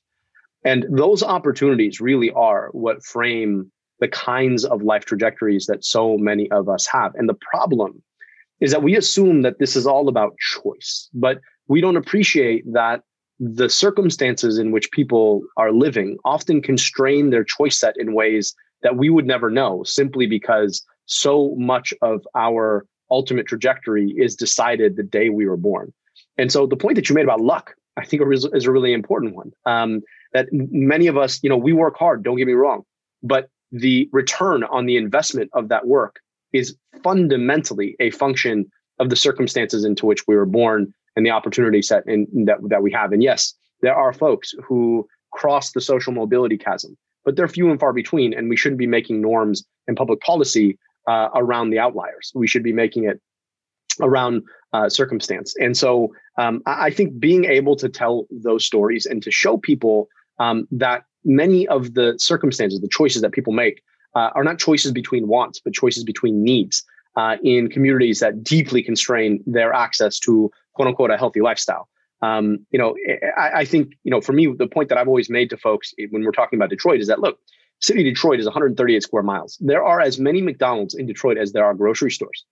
and 0.66 0.86
those 0.90 1.22
opportunities 1.22 2.02
really 2.02 2.32
are 2.32 2.70
what 2.72 3.04
frame 3.04 3.72
the 4.00 4.08
kinds 4.08 4.66
of 4.66 4.82
life 4.82 5.06
trajectories 5.06 5.68
that 5.68 5.86
so 5.86 6.18
many 6.18 6.50
of 6.52 6.68
us 6.68 6.88
have. 6.88 7.14
And 7.16 7.30
the 7.30 7.38
problem 7.52 8.02
is 8.60 8.72
that 8.72 8.84
we 8.84 8.96
assume 8.96 9.44
that 9.44 9.60
this 9.60 9.76
is 9.76 9.86
all 9.86 10.10
about 10.10 10.38
choice, 10.38 11.10
but 11.14 11.40
we 11.68 11.82
don't 11.82 11.98
appreciate 11.98 12.66
that 12.74 13.02
the 13.40 13.70
circumstances 13.70 14.58
in 14.58 14.72
which 14.72 14.92
people 14.92 15.44
are 15.58 15.72
living 15.72 16.18
often 16.26 16.62
constrain 16.62 17.30
their 17.30 17.44
choice 17.44 17.78
set 17.78 17.96
in 17.98 18.14
ways 18.14 18.56
that 18.82 18.98
we 18.98 19.10
would 19.10 19.26
never 19.26 19.50
know 19.50 19.84
simply 19.84 20.26
because 20.26 20.84
so 21.06 21.54
much 21.58 21.94
of 22.02 22.26
our 22.34 22.86
ultimate 23.10 23.48
trajectory 23.48 24.12
is 24.12 24.36
decided 24.36 24.96
the 24.96 25.04
day 25.04 25.30
we 25.30 25.48
were 25.48 25.58
born. 25.58 25.94
And 26.38 26.52
so 26.52 26.66
the 26.66 26.76
point 26.76 26.96
that 26.96 27.10
you 27.10 27.16
made 27.16 27.24
about 27.24 27.42
luck, 27.42 27.74
I 27.98 28.06
think 28.06 28.22
is 28.32 28.66
a 28.66 28.72
really 28.72 28.94
important 28.94 29.36
one. 29.36 29.52
Um, 29.66 30.02
that 30.34 30.48
many 30.52 31.08
of 31.08 31.18
us, 31.18 31.40
you 31.44 31.50
know, 31.50 31.58
we 31.58 31.74
work 31.74 31.98
hard, 31.98 32.24
don't 32.24 32.38
get 32.38 32.48
me 32.48 32.54
wrong, 32.54 32.84
but 33.24 33.50
the 33.72 34.10
return 34.12 34.64
on 34.66 34.86
the 34.86 34.98
investment 34.98 35.50
of 35.54 35.70
that 35.70 35.88
work 35.88 36.20
is 36.54 36.76
fundamentally 37.04 37.96
a 38.00 38.12
function 38.12 38.66
of 39.00 39.10
the 39.10 39.16
circumstances 39.16 39.84
into 39.84 40.06
which 40.06 40.28
we 40.28 40.36
were 40.36 40.46
born 40.46 40.94
and 41.16 41.26
the 41.26 41.30
opportunity 41.30 41.82
set 41.82 42.04
in, 42.08 42.28
that, 42.46 42.58
that 42.70 42.82
we 42.82 42.92
have. 42.92 43.12
And 43.12 43.24
yes, 43.24 43.54
there 43.82 43.96
are 43.96 44.14
folks 44.14 44.54
who 44.66 45.08
cross 45.32 45.72
the 45.72 45.82
social 45.82 46.14
mobility 46.14 46.58
chasm, 46.58 46.98
but 47.24 47.36
they're 47.36 47.48
few 47.48 47.70
and 47.72 47.80
far 47.80 47.94
between. 47.94 48.34
And 48.34 48.50
we 48.50 48.58
shouldn't 48.58 48.80
be 48.80 48.88
making 48.88 49.22
norms 49.22 49.64
and 49.88 49.98
public 49.98 50.22
policy 50.22 50.78
uh, 51.08 51.30
around 51.36 51.70
the 51.70 51.80
outliers. 51.80 52.32
We 52.36 52.48
should 52.48 52.64
be 52.64 52.74
making 52.74 53.06
it 53.06 53.22
around 54.02 54.44
uh, 54.74 54.90
circumstance. 54.90 55.56
And 55.60 55.78
so 55.78 56.14
um, 56.38 56.62
I 56.66 56.90
think 56.90 57.20
being 57.20 57.46
able 57.46 57.76
to 57.78 57.88
tell 57.88 58.28
those 58.30 58.66
stories 58.66 59.06
and 59.06 59.24
to 59.24 59.32
show 59.32 59.58
people 59.58 60.10
um, 60.40 60.68
that 60.72 61.04
many 61.24 61.68
of 61.68 61.94
the 61.94 62.16
circumstances, 62.18 62.82
the 62.82 62.88
choices 62.88 63.22
that 63.22 63.32
people 63.32 63.54
make, 63.54 63.82
uh, 64.16 64.30
are 64.36 64.44
not 64.44 64.60
choices 64.60 64.92
between 64.92 65.28
wants, 65.28 65.60
but 65.60 65.74
choices 65.74 66.04
between 66.04 66.44
needs 66.44 66.84
uh, 67.16 67.38
in 67.44 67.70
communities 67.70 68.20
that 68.20 68.44
deeply 68.44 68.82
constrain 68.84 69.44
their 69.46 69.74
access 69.74 70.20
to 70.20 70.52
quote 70.74 70.88
unquote 70.88 71.12
a 71.12 71.18
healthy 71.18 71.42
lifestyle. 71.42 71.88
Um, 72.22 72.66
you 72.72 72.80
know, 72.80 72.96
I, 73.38 73.60
I, 73.60 73.66
think 73.66 73.94
you 74.04 74.12
know 74.12 74.22
for 74.22 74.34
me 74.34 74.54
the 74.58 74.68
point 74.68 74.90
that 74.90 74.98
I've 74.98 75.08
always 75.08 75.30
made 75.30 75.50
to 75.50 75.58
folks 75.58 75.94
when 76.10 76.24
we're 76.24 76.32
talking 76.32 76.58
about 76.58 76.70
Detroit 76.70 77.02
is 77.02 77.08
that 77.08 77.20
look, 77.20 77.40
city 77.80 78.04
Detroit 78.04 78.40
is 78.40 78.46
138 78.46 79.04
square 79.04 79.24
miles. 79.24 79.58
There 79.60 79.84
are 79.84 80.00
as 80.00 80.20
many 80.20 80.42
McDonald's 80.42 80.96
in 80.96 81.06
Detroit 81.06 81.38
as 81.38 81.52
there 81.52 81.66
are 81.66 81.74
grocery 81.74 82.12
stores. 82.12 82.46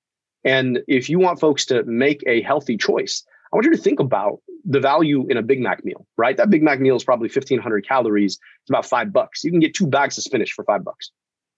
And 0.43 0.79
if 0.87 1.09
you 1.09 1.19
want 1.19 1.39
folks 1.39 1.65
to 1.67 1.83
make 1.83 2.23
a 2.27 2.41
healthy 2.41 2.77
choice, 2.77 3.23
I 3.51 3.55
want 3.55 3.65
you 3.65 3.71
to 3.71 3.81
think 3.81 3.99
about 3.99 4.39
the 4.65 4.79
value 4.79 5.27
in 5.29 5.37
a 5.37 5.41
Big 5.41 5.59
Mac 5.59 5.85
meal, 5.85 6.05
right? 6.17 6.35
That 6.35 6.49
Big 6.49 6.63
Mac 6.63 6.79
meal 6.79 6.95
is 6.95 7.03
probably 7.03 7.27
1500 7.27 7.87
calories. 7.87 8.33
It's 8.61 8.69
about 8.69 8.85
five 8.85 9.13
bucks. 9.13 9.43
You 9.43 9.51
can 9.51 9.59
get 9.59 9.73
two 9.73 9.87
bags 9.87 10.17
of 10.17 10.23
spinach 10.23 10.51
for 10.53 10.63
five 10.65 10.83
bucks. 10.83 11.11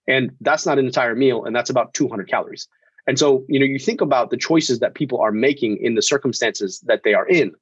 And 0.08 0.30
that's 0.40 0.66
not 0.66 0.78
an 0.78 0.86
entire 0.86 1.14
meal. 1.14 1.44
And 1.44 1.54
that's 1.54 1.70
about 1.70 1.94
200 1.94 2.28
calories. 2.28 2.68
And 3.06 3.18
so, 3.18 3.44
you 3.48 3.58
know, 3.58 3.66
you 3.66 3.78
think 3.78 4.00
about 4.00 4.30
the 4.30 4.36
choices 4.36 4.80
that 4.80 4.94
people 4.94 5.20
are 5.20 5.32
making 5.32 5.78
in 5.78 5.94
the 5.94 6.02
circumstances 6.02 6.80
that 6.86 7.02
they 7.04 7.14
are 7.14 7.26
in, 7.26 7.52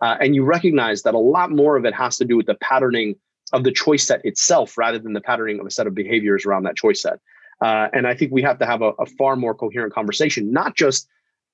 uh, 0.00 0.16
and 0.20 0.34
you 0.34 0.44
recognize 0.44 1.02
that 1.02 1.14
a 1.14 1.18
lot 1.18 1.50
more 1.50 1.76
of 1.76 1.84
it 1.84 1.94
has 1.94 2.16
to 2.16 2.24
do 2.24 2.36
with 2.36 2.46
the 2.46 2.54
patterning 2.56 3.14
of 3.52 3.64
the 3.64 3.72
choice 3.72 4.06
set 4.06 4.24
itself 4.24 4.76
rather 4.78 4.98
than 4.98 5.12
the 5.12 5.20
patterning 5.20 5.60
of 5.60 5.66
a 5.66 5.70
set 5.70 5.86
of 5.86 5.94
behaviors 5.94 6.46
around 6.46 6.64
that 6.64 6.76
choice 6.76 7.02
set. 7.02 7.20
Uh, 7.60 7.88
and 7.92 8.06
I 8.06 8.14
think 8.14 8.32
we 8.32 8.42
have 8.42 8.58
to 8.58 8.66
have 8.66 8.82
a, 8.82 8.90
a 8.98 9.06
far 9.06 9.36
more 9.36 9.54
coherent 9.54 9.92
conversation, 9.92 10.52
not 10.52 10.76
just 10.76 11.08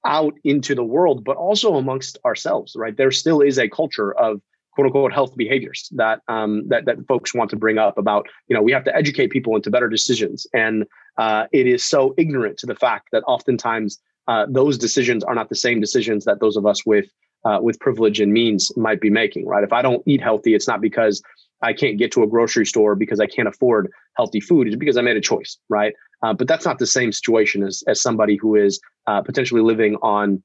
out 0.06 0.34
into 0.44 0.74
the 0.74 0.84
world, 0.84 1.24
but 1.24 1.36
also 1.36 1.74
amongst 1.74 2.18
ourselves, 2.24 2.74
right? 2.76 2.96
There 2.96 3.10
still 3.10 3.40
is 3.40 3.58
a 3.58 3.68
culture 3.68 4.12
of 4.12 4.40
quote 4.72 4.86
unquote 4.86 5.12
health 5.12 5.36
behaviors 5.36 5.88
that 5.92 6.20
um, 6.28 6.66
that 6.68 6.84
that 6.86 7.06
folks 7.06 7.34
want 7.34 7.50
to 7.50 7.56
bring 7.56 7.78
up 7.78 7.98
about 7.98 8.26
you 8.48 8.56
know 8.56 8.62
we 8.62 8.72
have 8.72 8.84
to 8.84 8.96
educate 8.96 9.28
people 9.28 9.56
into 9.56 9.70
better 9.70 9.88
decisions 9.88 10.46
and 10.54 10.86
uh, 11.18 11.46
it 11.52 11.66
is 11.66 11.84
so 11.84 12.14
ignorant 12.16 12.56
to 12.58 12.66
the 12.66 12.74
fact 12.74 13.08
that 13.12 13.22
oftentimes 13.26 13.98
uh, 14.28 14.46
those 14.48 14.78
decisions 14.78 15.24
are 15.24 15.34
not 15.34 15.48
the 15.48 15.56
same 15.56 15.80
decisions 15.80 16.24
that 16.24 16.40
those 16.40 16.56
of 16.56 16.66
us 16.66 16.86
with 16.86 17.06
uh, 17.44 17.58
with 17.60 17.78
privilege 17.80 18.20
and 18.20 18.32
means 18.32 18.74
might 18.76 19.00
be 19.00 19.10
making 19.10 19.46
right 19.46 19.64
if 19.64 19.72
i 19.72 19.82
don't 19.82 20.02
eat 20.06 20.20
healthy 20.20 20.54
it's 20.54 20.68
not 20.68 20.80
because 20.80 21.22
i 21.62 21.72
can't 21.72 21.98
get 21.98 22.12
to 22.12 22.22
a 22.22 22.26
grocery 22.26 22.66
store 22.66 22.94
because 22.94 23.20
i 23.20 23.26
can't 23.26 23.48
afford 23.48 23.90
healthy 24.16 24.40
food 24.40 24.66
it's 24.66 24.76
because 24.76 24.96
i 24.96 25.02
made 25.02 25.16
a 25.16 25.20
choice 25.20 25.58
right 25.68 25.94
uh, 26.22 26.34
but 26.34 26.46
that's 26.46 26.66
not 26.66 26.78
the 26.78 26.86
same 26.86 27.12
situation 27.12 27.62
as, 27.62 27.82
as 27.86 28.00
somebody 28.00 28.36
who 28.36 28.54
is 28.54 28.80
uh, 29.06 29.22
potentially 29.22 29.62
living 29.62 29.96
on 30.02 30.42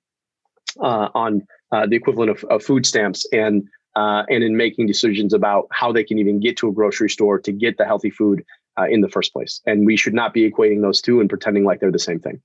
uh, 0.82 1.10
on 1.14 1.42
the 1.90 1.96
equivalent 1.96 2.32
of, 2.32 2.44
of 2.46 2.64
food 2.64 2.86
stamps 2.86 3.28
and 3.34 3.68
uh, 3.96 4.24
and 4.30 4.44
in 4.44 4.58
making 4.58 4.88
decisions 4.88 5.34
about 5.34 5.68
how 5.72 5.92
they 5.92 6.04
can 6.04 6.18
even 6.20 6.40
get 6.40 6.58
to 6.58 6.68
a 6.68 6.72
grocery 6.72 7.10
store 7.10 7.40
to 7.40 7.52
get 7.52 7.78
the 7.78 7.86
healthy 7.86 8.10
food 8.10 8.44
uh, 8.78 8.86
in 8.90 9.02
the 9.02 9.10
first 9.10 9.34
place. 9.34 9.62
And 9.66 9.86
we 9.86 9.96
should 9.96 10.14
not 10.14 10.34
be 10.34 10.50
equating 10.50 10.82
those 10.82 11.02
two 11.02 11.20
and 11.20 11.30
pretending 11.30 11.64
like 11.64 11.80
they're 11.80 11.92
the 11.92 12.00
same 12.00 12.20
thing. 12.20 12.42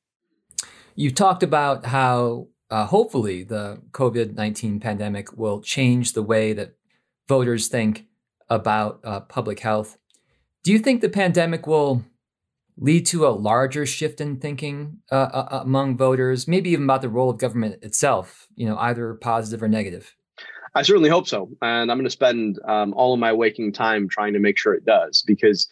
You 0.94 1.10
talked 1.10 1.42
about 1.42 1.86
how 1.86 2.48
uh, 2.70 2.86
hopefully 2.86 3.42
the 3.42 3.80
COVID 3.92 4.34
19 4.34 4.80
pandemic 4.80 5.36
will 5.36 5.60
change 5.60 6.12
the 6.12 6.22
way 6.22 6.52
that 6.52 6.76
voters 7.28 7.68
think 7.68 8.06
about 8.48 9.00
uh, 9.04 9.20
public 9.20 9.60
health. 9.60 9.98
Do 10.62 10.72
you 10.72 10.78
think 10.78 11.00
the 11.00 11.08
pandemic 11.08 11.66
will 11.66 12.04
lead 12.76 13.06
to 13.06 13.26
a 13.26 13.30
larger 13.30 13.86
shift 13.86 14.20
in 14.20 14.38
thinking 14.38 14.98
uh, 15.12 15.14
uh, 15.14 15.60
among 15.62 15.96
voters, 15.96 16.48
maybe 16.48 16.70
even 16.70 16.84
about 16.84 17.02
the 17.02 17.08
role 17.08 17.30
of 17.30 17.38
government 17.38 17.82
itself, 17.82 18.48
you 18.56 18.66
know, 18.66 18.76
either 18.78 19.14
positive 19.14 19.62
or 19.62 19.68
negative? 19.68 20.14
I 20.74 20.82
certainly 20.82 21.10
hope 21.10 21.26
so, 21.26 21.50
and 21.62 21.90
I'm 21.90 21.98
going 21.98 22.04
to 22.04 22.10
spend 22.10 22.58
um, 22.66 22.94
all 22.94 23.12
of 23.12 23.20
my 23.20 23.32
waking 23.32 23.72
time 23.72 24.08
trying 24.08 24.32
to 24.34 24.38
make 24.38 24.56
sure 24.56 24.72
it 24.72 24.84
does, 24.84 25.22
because 25.26 25.68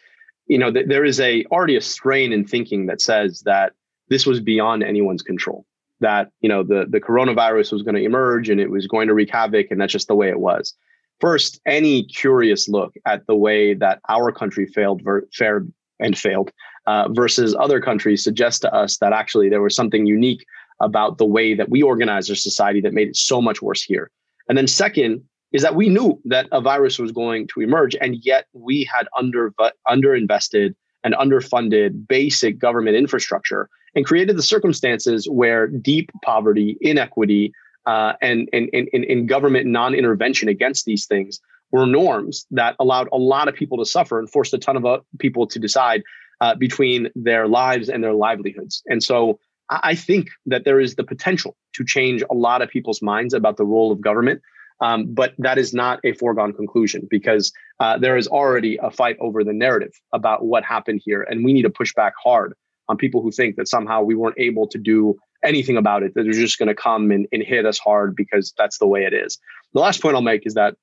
you 0.46 0.58
know 0.58 0.72
th- 0.72 0.86
there 0.88 1.04
is 1.04 1.20
a 1.20 1.44
already 1.46 1.76
a 1.76 1.80
strain 1.80 2.32
in 2.32 2.44
thinking 2.44 2.86
that 2.86 3.00
says 3.00 3.42
that 3.42 3.74
this 4.08 4.26
was 4.26 4.40
beyond 4.40 4.82
anyone's 4.82 5.22
control. 5.22 5.64
That 6.00 6.30
you 6.40 6.48
know 6.48 6.62
the 6.62 6.86
the 6.88 7.00
coronavirus 7.00 7.72
was 7.72 7.82
going 7.82 7.96
to 7.96 8.04
emerge 8.04 8.48
and 8.48 8.60
it 8.60 8.70
was 8.70 8.86
going 8.86 9.08
to 9.08 9.14
wreak 9.14 9.30
havoc, 9.30 9.70
and 9.70 9.80
that's 9.80 9.92
just 9.92 10.08
the 10.08 10.14
way 10.14 10.28
it 10.28 10.40
was. 10.40 10.74
First, 11.20 11.60
any 11.66 12.04
curious 12.04 12.68
look 12.68 12.94
at 13.04 13.26
the 13.26 13.34
way 13.34 13.74
that 13.74 14.00
our 14.08 14.30
country 14.30 14.66
failed, 14.66 15.02
ver- 15.02 15.26
fared, 15.34 15.72
and 15.98 16.16
failed 16.16 16.52
uh, 16.86 17.08
versus 17.10 17.56
other 17.58 17.80
countries 17.80 18.22
suggests 18.22 18.60
to 18.60 18.72
us 18.72 18.98
that 18.98 19.12
actually 19.12 19.48
there 19.48 19.62
was 19.62 19.74
something 19.74 20.06
unique 20.06 20.44
about 20.80 21.18
the 21.18 21.26
way 21.26 21.54
that 21.54 21.68
we 21.68 21.82
organize 21.82 22.30
our 22.30 22.36
society 22.36 22.80
that 22.80 22.94
made 22.94 23.08
it 23.08 23.16
so 23.16 23.42
much 23.42 23.60
worse 23.60 23.82
here. 23.82 24.10
And 24.48 24.56
then 24.56 24.68
second 24.68 25.24
is 25.52 25.62
that 25.62 25.74
we 25.74 25.88
knew 25.88 26.20
that 26.26 26.46
a 26.52 26.60
virus 26.60 26.98
was 26.98 27.10
going 27.10 27.48
to 27.48 27.60
emerge, 27.60 27.96
and 28.00 28.24
yet 28.24 28.46
we 28.52 28.84
had 28.84 29.08
under 29.16 29.52
underinvested 29.88 30.74
and 31.04 31.14
underfunded 31.14 32.06
basic 32.06 32.58
government 32.58 32.96
infrastructure 32.96 33.68
and 33.95 34.04
created 34.04 34.37
the 34.37 34.42
circumstances 34.42 35.28
where 35.28 35.66
deep 35.66 36.11
poverty, 36.25 36.76
inequity, 36.80 37.52
uh, 37.87 38.12
and, 38.21 38.49
and, 38.52 38.68
and, 38.73 38.88
and 38.92 39.28
government 39.28 39.66
non-intervention 39.66 40.49
against 40.49 40.85
these 40.85 41.07
things 41.07 41.40
were 41.71 41.87
norms 41.87 42.47
that 42.50 42.76
allowed 42.78 43.09
a 43.12 43.18
lot 43.18 43.49
of 43.49 43.54
people 43.54 43.78
to 43.78 43.85
suffer 43.85 44.18
and 44.18 44.30
forced 44.30 44.54
a 44.54 44.59
ton 44.59 44.76
of 44.76 44.85
uh, 44.85 45.00
people 45.18 45.47
to 45.47 45.59
decide 45.59 46.02
uh, 46.40 46.54
between 46.54 47.09
their 47.14 47.49
lives 47.49 47.88
and 47.88 48.02
their 48.02 48.12
livelihoods. 48.12 48.83
And 48.87 49.02
so 49.02 49.38
I 49.71 49.95
think 49.95 50.28
that 50.47 50.64
there 50.64 50.80
is 50.80 50.95
the 50.95 51.04
potential 51.04 51.57
to 51.75 51.85
change 51.85 52.23
a 52.30 52.35
lot 52.35 52.62
of 52.62 52.71
people's 52.71 53.02
minds 53.02 53.35
about 53.35 53.57
the 53.57 53.64
role 53.64 53.92
of 53.92 54.00
government. 54.00 54.40
Um, 54.80 55.12
but 55.12 55.35
that 55.38 55.59
is 55.59 55.75
not 55.75 55.99
a 56.04 56.12
foregone 56.12 56.52
conclusion 56.52 57.09
because 57.11 57.52
uh, 57.80 57.99
there 57.99 58.16
is 58.16 58.28
already 58.28 58.78
a 58.80 58.90
fight 58.90 59.16
over 59.21 59.42
the 59.42 59.52
narrative 59.52 59.92
about 60.12 60.45
what 60.45 60.62
happened 60.62 61.02
here. 61.04 61.23
And 61.23 61.45
we 61.45 61.52
need 61.52 61.62
to 61.62 61.71
push 61.71 61.92
back 61.95 62.12
hard 62.23 62.54
on 62.88 62.97
people 62.97 63.23
who 63.23 63.30
think 63.30 63.57
that 63.57 63.68
somehow 63.68 64.02
we 64.02 64.14
weren't 64.14 64.38
able 64.38 64.66
to 64.68 64.78
do 64.78 65.16
anything 65.45 65.76
about 65.76 66.02
it, 66.02 66.14
that 66.14 66.25
they're 66.25 66.33
just 66.33 66.59
going 66.59 66.68
to 66.68 66.75
come 66.75 67.11
and, 67.11 67.26
and 67.33 67.42
hit 67.42 67.66
us 67.66 67.78
hard 67.78 68.16
because 68.16 68.52
that's 68.57 68.78
the 68.78 68.87
way 68.87 69.04
it 69.04 69.12
is. 69.12 69.38
The 69.75 69.80
last 69.80 70.02
point 70.02 70.14
I'll 70.14 70.23
make 70.23 70.47
is 70.47 70.54
that 70.54 70.75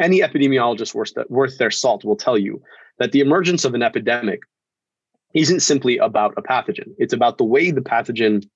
any 0.00 0.20
epidemiologist 0.20 0.94
worth, 0.94 1.12
worth 1.28 1.58
their 1.58 1.70
salt 1.70 2.04
will 2.04 2.16
tell 2.16 2.38
you 2.38 2.62
that 2.98 3.12
the 3.12 3.20
emergence 3.20 3.64
of 3.64 3.74
an 3.74 3.82
epidemic 3.82 4.40
isn't 5.34 5.60
simply 5.60 5.98
about 5.98 6.34
a 6.36 6.42
pathogen. 6.42 6.92
It's 6.98 7.12
about 7.12 7.38
the 7.38 7.44
way 7.44 7.70
the 7.70 7.80
pathogen 7.80 8.48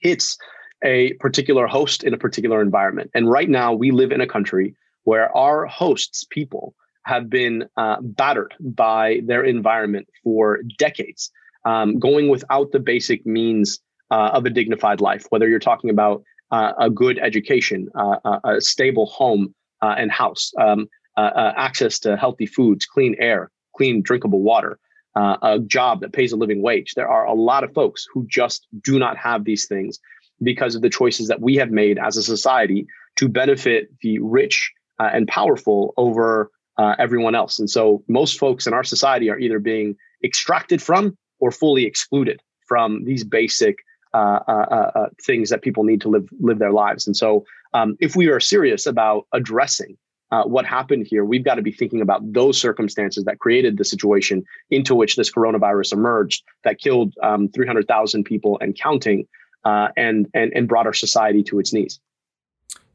hits 0.00 0.36
a 0.82 1.12
particular 1.14 1.66
host 1.66 2.02
in 2.02 2.12
a 2.12 2.18
particular 2.18 2.60
environment. 2.60 3.10
And 3.14 3.30
right 3.30 3.48
now, 3.48 3.72
we 3.72 3.92
live 3.92 4.10
in 4.10 4.20
a 4.20 4.26
country 4.26 4.74
where 5.04 5.34
our 5.36 5.66
hosts, 5.66 6.24
people, 6.28 6.74
have 7.04 7.28
been 7.28 7.64
uh, 7.76 7.96
battered 8.00 8.54
by 8.60 9.20
their 9.24 9.44
environment 9.44 10.08
for 10.22 10.60
decades, 10.78 11.30
um, 11.64 11.98
going 11.98 12.28
without 12.28 12.72
the 12.72 12.80
basic 12.80 13.24
means 13.26 13.80
uh, 14.10 14.30
of 14.32 14.44
a 14.44 14.50
dignified 14.50 15.00
life, 15.00 15.26
whether 15.30 15.48
you're 15.48 15.58
talking 15.58 15.90
about 15.90 16.22
uh, 16.50 16.72
a 16.78 16.90
good 16.90 17.18
education, 17.18 17.88
uh, 17.94 18.38
a 18.44 18.60
stable 18.60 19.06
home 19.06 19.54
uh, 19.80 19.94
and 19.96 20.12
house, 20.12 20.52
um, 20.60 20.86
uh, 21.16 21.52
access 21.56 21.98
to 21.98 22.16
healthy 22.16 22.46
foods, 22.46 22.84
clean 22.84 23.16
air, 23.18 23.50
clean 23.74 24.02
drinkable 24.02 24.42
water 24.42 24.78
uh, 25.14 25.36
a 25.42 25.58
job 25.58 26.00
that 26.00 26.12
pays 26.12 26.32
a 26.32 26.36
living 26.36 26.62
wage. 26.62 26.94
There 26.94 27.08
are 27.08 27.24
a 27.24 27.34
lot 27.34 27.64
of 27.64 27.74
folks 27.74 28.06
who 28.12 28.26
just 28.26 28.66
do 28.82 28.98
not 28.98 29.16
have 29.16 29.44
these 29.44 29.66
things 29.66 29.98
because 30.42 30.74
of 30.74 30.82
the 30.82 30.90
choices 30.90 31.28
that 31.28 31.40
we 31.40 31.56
have 31.56 31.70
made 31.70 31.98
as 31.98 32.16
a 32.16 32.22
society 32.22 32.86
to 33.16 33.28
benefit 33.28 33.88
the 34.00 34.18
rich 34.20 34.72
uh, 34.98 35.10
and 35.12 35.28
powerful 35.28 35.94
over 35.96 36.50
uh, 36.78 36.94
everyone 36.98 37.34
else. 37.34 37.58
And 37.58 37.68
so 37.68 38.02
most 38.08 38.38
folks 38.38 38.66
in 38.66 38.72
our 38.72 38.84
society 38.84 39.28
are 39.30 39.38
either 39.38 39.58
being 39.58 39.96
extracted 40.24 40.80
from 40.80 41.16
or 41.42 41.50
fully 41.50 41.84
excluded 41.84 42.40
from 42.68 43.04
these 43.04 43.24
basic 43.24 43.78
uh, 44.14 44.38
uh, 44.46 44.66
uh, 44.70 44.90
uh 44.98 45.08
things 45.26 45.50
that 45.50 45.60
people 45.62 45.82
need 45.82 46.00
to 46.00 46.08
live 46.08 46.28
live 46.40 46.58
their 46.58 46.72
lives. 46.72 47.06
And 47.06 47.16
so, 47.16 47.44
um, 47.74 47.96
if 48.00 48.14
we 48.14 48.28
are 48.28 48.38
serious 48.38 48.86
about 48.86 49.26
addressing 49.32 49.96
uh, 50.30 50.44
what 50.44 50.64
happened 50.64 51.06
here, 51.10 51.24
we've 51.24 51.44
got 51.44 51.56
to 51.56 51.62
be 51.62 51.72
thinking 51.72 52.00
about 52.00 52.20
those 52.32 52.60
circumstances 52.60 53.24
that 53.24 53.40
created 53.40 53.76
the 53.76 53.84
situation 53.84 54.44
into 54.70 54.94
which 54.94 55.16
this 55.16 55.32
coronavirus 55.32 55.94
emerged, 55.94 56.44
that 56.62 56.78
killed 56.78 57.12
um, 57.22 57.48
300,000 57.48 58.24
people 58.24 58.56
and 58.60 58.78
counting, 58.78 59.26
and 59.64 60.28
and 60.32 60.52
and 60.54 60.68
brought 60.68 60.86
our 60.86 60.94
society 60.94 61.42
to 61.42 61.58
its 61.58 61.72
knees. 61.72 61.98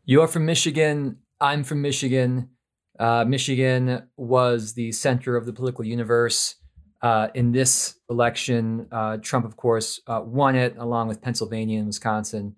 You're 0.05 0.27
from 0.27 0.45
Michigan. 0.45 1.17
I'm 1.41 1.65
from 1.65 1.81
Michigan. 1.81 2.49
Uh, 2.97 3.25
Michigan 3.27 4.07
was 4.15 4.73
the 4.73 4.91
center 4.91 5.35
of 5.35 5.45
the 5.45 5.53
political 5.53 5.83
universe. 5.83 6.55
Uh, 7.01 7.27
in 7.35 7.51
this 7.51 7.95
election, 8.09 8.87
uh, 8.91 9.17
Trump, 9.17 9.45
of 9.45 9.55
course, 9.55 10.01
uh, 10.07 10.21
won 10.23 10.55
it 10.55 10.75
along 10.77 11.07
with 11.07 11.21
Pennsylvania 11.21 11.77
and 11.77 11.87
Wisconsin 11.87 12.55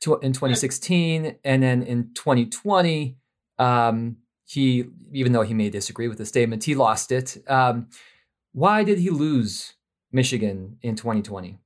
to, 0.00 0.18
in 0.18 0.32
2016. 0.32 1.36
And 1.44 1.62
then 1.62 1.82
in 1.82 2.12
2020, 2.14 3.16
um, 3.58 4.16
he, 4.46 4.84
even 5.12 5.32
though 5.32 5.42
he 5.42 5.54
may 5.54 5.70
disagree 5.70 6.08
with 6.08 6.18
the 6.18 6.26
statement, 6.26 6.64
he 6.64 6.74
lost 6.74 7.12
it. 7.12 7.38
Um, 7.46 7.88
why 8.52 8.84
did 8.84 8.98
he 8.98 9.10
lose 9.10 9.74
Michigan 10.12 10.78
in 10.82 10.96
2020? 10.96 11.58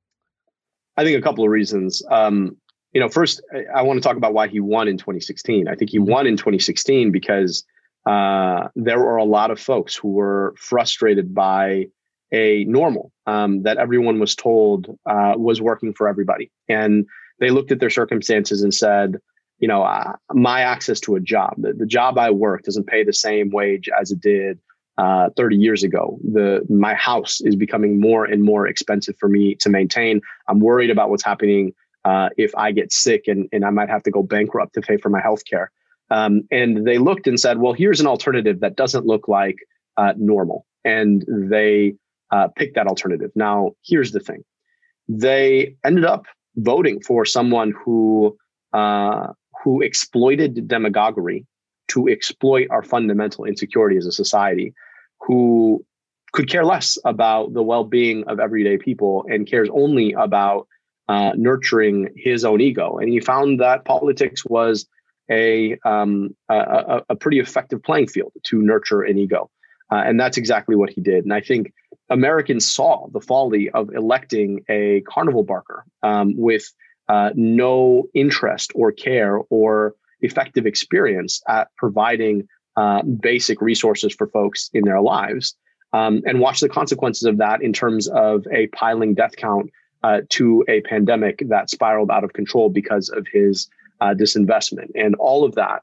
I 0.97 1.05
think 1.05 1.19
a 1.19 1.23
couple 1.23 1.45
of 1.45 1.51
reasons. 1.51 2.03
Um, 2.09 2.57
you 2.93 3.01
know, 3.01 3.09
first, 3.09 3.43
I, 3.53 3.81
I 3.81 3.83
want 3.83 4.01
to 4.01 4.07
talk 4.07 4.17
about 4.17 4.35
why 4.35 4.49
he 4.49 4.61
won 4.61 4.87
in 4.87 4.99
2016. 4.99 5.67
I 5.67 5.75
think 5.75 5.91
he 5.91 5.99
won 5.99 6.27
in 6.27 6.37
2016 6.37 7.11
because 7.11 7.65
uh, 8.07 8.69
there 8.77 8.99
were 8.99 9.17
a 9.17 9.25
lot 9.25 9.51
of 9.51 9.59
folks 9.59 9.97
who 9.97 10.13
were 10.13 10.55
frustrated 10.59 11.35
by 11.35 11.87
a 12.35 12.65
normal 12.65 13.13
um, 13.27 13.63
that 13.63 13.79
everyone 13.79 14.19
was 14.19 14.35
told 14.35 14.89
uh, 15.07 15.35
was 15.37 15.63
working 15.63 15.95
for 15.95 16.09
everybody. 16.09 16.51
And 16.69 17.07
they 17.39 17.51
looked 17.51 17.71
at 17.71 17.79
their 17.79 17.91
circumstances 17.91 18.63
and 18.63 18.75
said, 18.75 19.19
you 19.59 19.69
know, 19.69 19.85
uh, 19.85 20.15
my 20.33 20.61
access 20.63 20.99
to 21.01 21.15
a 21.15 21.21
job, 21.21 21.55
the, 21.59 21.73
the, 21.73 21.87
job 21.87 22.19
I 22.19 22.31
work 22.31 22.65
doesn't 22.65 22.89
pay 22.89 23.05
the 23.05 23.13
same 23.13 23.51
wage 23.51 23.89
as 24.01 24.11
it 24.11 24.21
did 24.21 24.59
uh, 24.99 25.31
30 25.37 25.57
years 25.57 25.85
ago. 25.85 26.19
The 26.25 26.67
my 26.69 26.95
house 26.95 27.41
is 27.41 27.55
becoming 27.55 28.01
more 28.01 28.25
and 28.25 28.43
more 28.43 28.67
expensive 28.67 29.17
for 29.19 29.29
me 29.29 29.55
to 29.57 29.71
maintain. 29.71 30.21
I'm 30.49 30.59
worried 30.59 30.91
about 30.91 31.11
what's 31.11 31.25
happening 31.25 31.73
uh, 32.05 32.31
if 32.37 32.53
I 32.57 32.73
get 32.73 32.93
sick 32.93 33.29
and, 33.29 33.49
and 33.53 33.65
I 33.65 33.71
might 33.71 33.89
have 33.89 34.03
to 34.03 34.11
go 34.11 34.25
bankrupt 34.25 34.75
to 34.75 34.81
pay 34.81 34.97
for 34.97 35.09
my 35.09 35.21
health 35.21 35.45
care. 35.49 35.71
Um, 36.11 36.43
and 36.51 36.85
they 36.85 36.99
looked 36.99 37.29
and 37.29 37.39
said, 37.39 37.59
well, 37.59 37.73
here's 37.73 38.01
an 38.01 38.07
alternative 38.09 38.61
that 38.61 38.77
doesn't 38.77 39.07
look 39.07 39.29
like 39.29 39.57
uh, 39.97 40.13
normal. 40.17 40.67
And 40.85 41.25
they 41.29 41.95
uh, 42.35 42.49
picked 42.57 42.75
that 42.75 42.89
alternative. 42.89 43.31
Now, 43.35 43.73
here's 43.85 44.13
the 44.13 44.21
thing 44.21 44.43
they 45.09 45.77
ended 45.85 46.05
up 46.05 46.25
voting 46.57 47.01
for 47.01 47.25
someone 47.25 47.73
who 47.85 48.37
uh, 48.73 49.29
who 49.63 49.81
exploited 49.81 50.67
demagoguery 50.69 51.47
to 51.89 52.09
exploit 52.09 52.67
our 52.71 52.83
fundamental 52.83 53.45
insecurity 53.45 53.97
as 53.97 54.07
a 54.07 54.13
society, 54.13 54.75
who 55.21 55.85
could 56.33 56.49
care 56.51 56.65
less 56.65 56.99
about 57.05 57.53
the 57.55 57.63
well-being 57.63 58.25
of 58.25 58.41
everyday 58.41 58.77
people 58.77 59.25
and 59.29 59.47
cares 59.47 59.69
only 59.73 60.13
about 60.13 60.67
uh, 61.09 61.33
nurturing 61.37 62.09
his 62.17 62.45
own 62.45 62.61
ego. 62.61 62.99
And 62.99 63.09
he 63.09 63.21
found 63.21 63.61
that 63.61 63.85
politics 63.85 64.45
was 64.45 64.87
a, 65.31 65.79
um, 65.85 66.35
a, 66.49 67.03
a, 67.09 67.17
pretty 67.17 67.39
effective 67.39 67.83
playing 67.83 68.09
field 68.09 68.33
to 68.47 68.61
nurture 68.61 69.03
an 69.03 69.19
ego. 69.19 69.51
Uh, 69.93 70.03
and 70.07 70.19
that's 70.19 70.37
exactly 70.37 70.77
what 70.77 70.91
he 70.91 71.01
did. 71.01 71.25
And 71.25 71.33
I 71.33 71.41
think 71.41 71.73
Americans 72.11 72.69
saw 72.69 73.09
the 73.13 73.21
folly 73.21 73.71
of 73.71 73.91
electing 73.95 74.65
a 74.69 75.03
carnival 75.03 75.43
barker 75.43 75.85
um, 76.03 76.35
with 76.37 76.71
uh, 77.09 77.31
no 77.35 78.05
interest 78.15 78.73
or 78.75 78.93
care 78.93 79.39
or 79.51 79.95
effective 80.21 80.67
experience 80.67 81.43
at 81.49 81.69
providing 81.77 82.49
uh, 82.77 83.03
basic 83.03 83.61
resources 83.61 84.15
for 84.15 84.27
folks 84.29 84.71
in 84.73 84.85
their 84.85 85.01
lives. 85.01 85.57
Um, 85.93 86.23
and 86.27 86.41
watch 86.41 86.61
the 86.61 86.69
consequences 86.69 87.25
of 87.25 87.39
that 87.39 87.63
in 87.63 87.73
terms 87.73 88.09
of 88.09 88.45
a 88.53 88.67
piling 88.69 89.15
death 89.15 89.37
count 89.37 89.71
uh, 90.03 90.23
to 90.31 90.65
a 90.69 90.81
pandemic 90.83 91.43
that 91.49 91.71
spiraled 91.71 92.11
out 92.11 92.25
of 92.25 92.33
control 92.33 92.69
because 92.69 93.09
of 93.11 93.27
his 93.33 93.69
uh, 94.01 94.13
disinvestment. 94.13 94.91
And 94.95 95.15
all 95.15 95.45
of 95.45 95.55
that, 95.55 95.83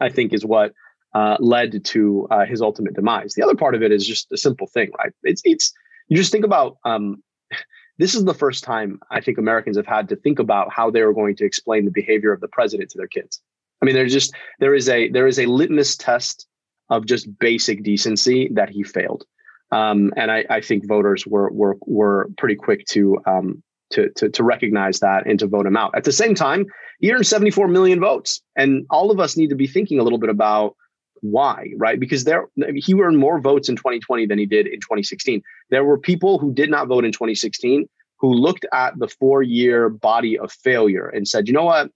I 0.00 0.08
think, 0.08 0.32
is 0.34 0.44
what 0.44 0.72
uh, 1.14 1.36
led 1.40 1.84
to 1.84 2.26
uh, 2.30 2.44
his 2.44 2.60
ultimate 2.60 2.94
demise. 2.94 3.34
The 3.34 3.42
other 3.42 3.54
part 3.54 3.74
of 3.74 3.82
it 3.82 3.92
is 3.92 4.06
just 4.06 4.30
a 4.32 4.36
simple 4.36 4.66
thing, 4.66 4.90
right? 4.98 5.12
It's 5.22 5.42
it's 5.44 5.72
you 6.08 6.16
just 6.16 6.32
think 6.32 6.44
about. 6.44 6.76
Um, 6.84 7.22
this 7.98 8.14
is 8.14 8.24
the 8.24 8.34
first 8.34 8.64
time 8.64 8.98
I 9.10 9.20
think 9.20 9.38
Americans 9.38 9.76
have 9.76 9.86
had 9.86 10.08
to 10.08 10.16
think 10.16 10.38
about 10.38 10.72
how 10.72 10.90
they 10.90 11.02
were 11.02 11.14
going 11.14 11.36
to 11.36 11.44
explain 11.44 11.84
the 11.84 11.92
behavior 11.92 12.32
of 12.32 12.40
the 12.40 12.48
president 12.48 12.90
to 12.90 12.98
their 12.98 13.06
kids. 13.06 13.40
I 13.80 13.84
mean, 13.84 13.94
there's 13.94 14.12
just 14.12 14.34
there 14.60 14.74
is 14.74 14.88
a 14.88 15.08
there 15.10 15.26
is 15.26 15.38
a 15.38 15.46
litmus 15.46 15.96
test 15.96 16.46
of 16.90 17.06
just 17.06 17.38
basic 17.38 17.82
decency 17.82 18.50
that 18.52 18.68
he 18.68 18.82
failed, 18.82 19.24
um, 19.70 20.12
and 20.16 20.30
I, 20.30 20.44
I, 20.50 20.60
think 20.60 20.86
voters 20.86 21.26
were 21.26 21.50
were 21.50 21.76
were 21.86 22.30
pretty 22.36 22.56
quick 22.56 22.84
to 22.90 23.18
um, 23.26 23.62
to, 23.90 24.10
to, 24.16 24.28
to 24.28 24.42
recognize 24.42 25.00
that 25.00 25.26
and 25.26 25.38
to 25.38 25.46
vote 25.46 25.66
him 25.66 25.76
out. 25.76 25.96
At 25.96 26.04
the 26.04 26.12
same 26.12 26.34
time, 26.34 26.66
he 26.98 27.12
earned 27.12 27.26
74 27.26 27.68
million 27.68 28.00
votes, 28.00 28.42
and 28.56 28.86
all 28.90 29.10
of 29.10 29.20
us 29.20 29.36
need 29.36 29.50
to 29.50 29.56
be 29.56 29.66
thinking 29.66 29.98
a 29.98 30.02
little 30.02 30.18
bit 30.18 30.30
about 30.30 30.76
why, 31.24 31.72
right? 31.78 31.98
Because 31.98 32.24
there 32.24 32.48
he 32.74 32.94
earned 32.94 33.18
more 33.18 33.40
votes 33.40 33.68
in 33.68 33.76
2020 33.76 34.26
than 34.26 34.38
he 34.38 34.44
did 34.44 34.66
in 34.66 34.80
2016. 34.80 35.42
There 35.70 35.84
were 35.84 35.98
people 35.98 36.38
who 36.38 36.52
did 36.52 36.70
not 36.70 36.86
vote 36.86 37.04
in 37.04 37.12
2016 37.12 37.88
who 38.18 38.32
looked 38.32 38.66
at 38.72 38.98
the 38.98 39.08
four-year 39.08 39.88
body 39.88 40.38
of 40.38 40.52
failure 40.52 41.08
and 41.08 41.26
said, 41.26 41.48
"You 41.48 41.54
know 41.54 41.64
what? 41.64 41.90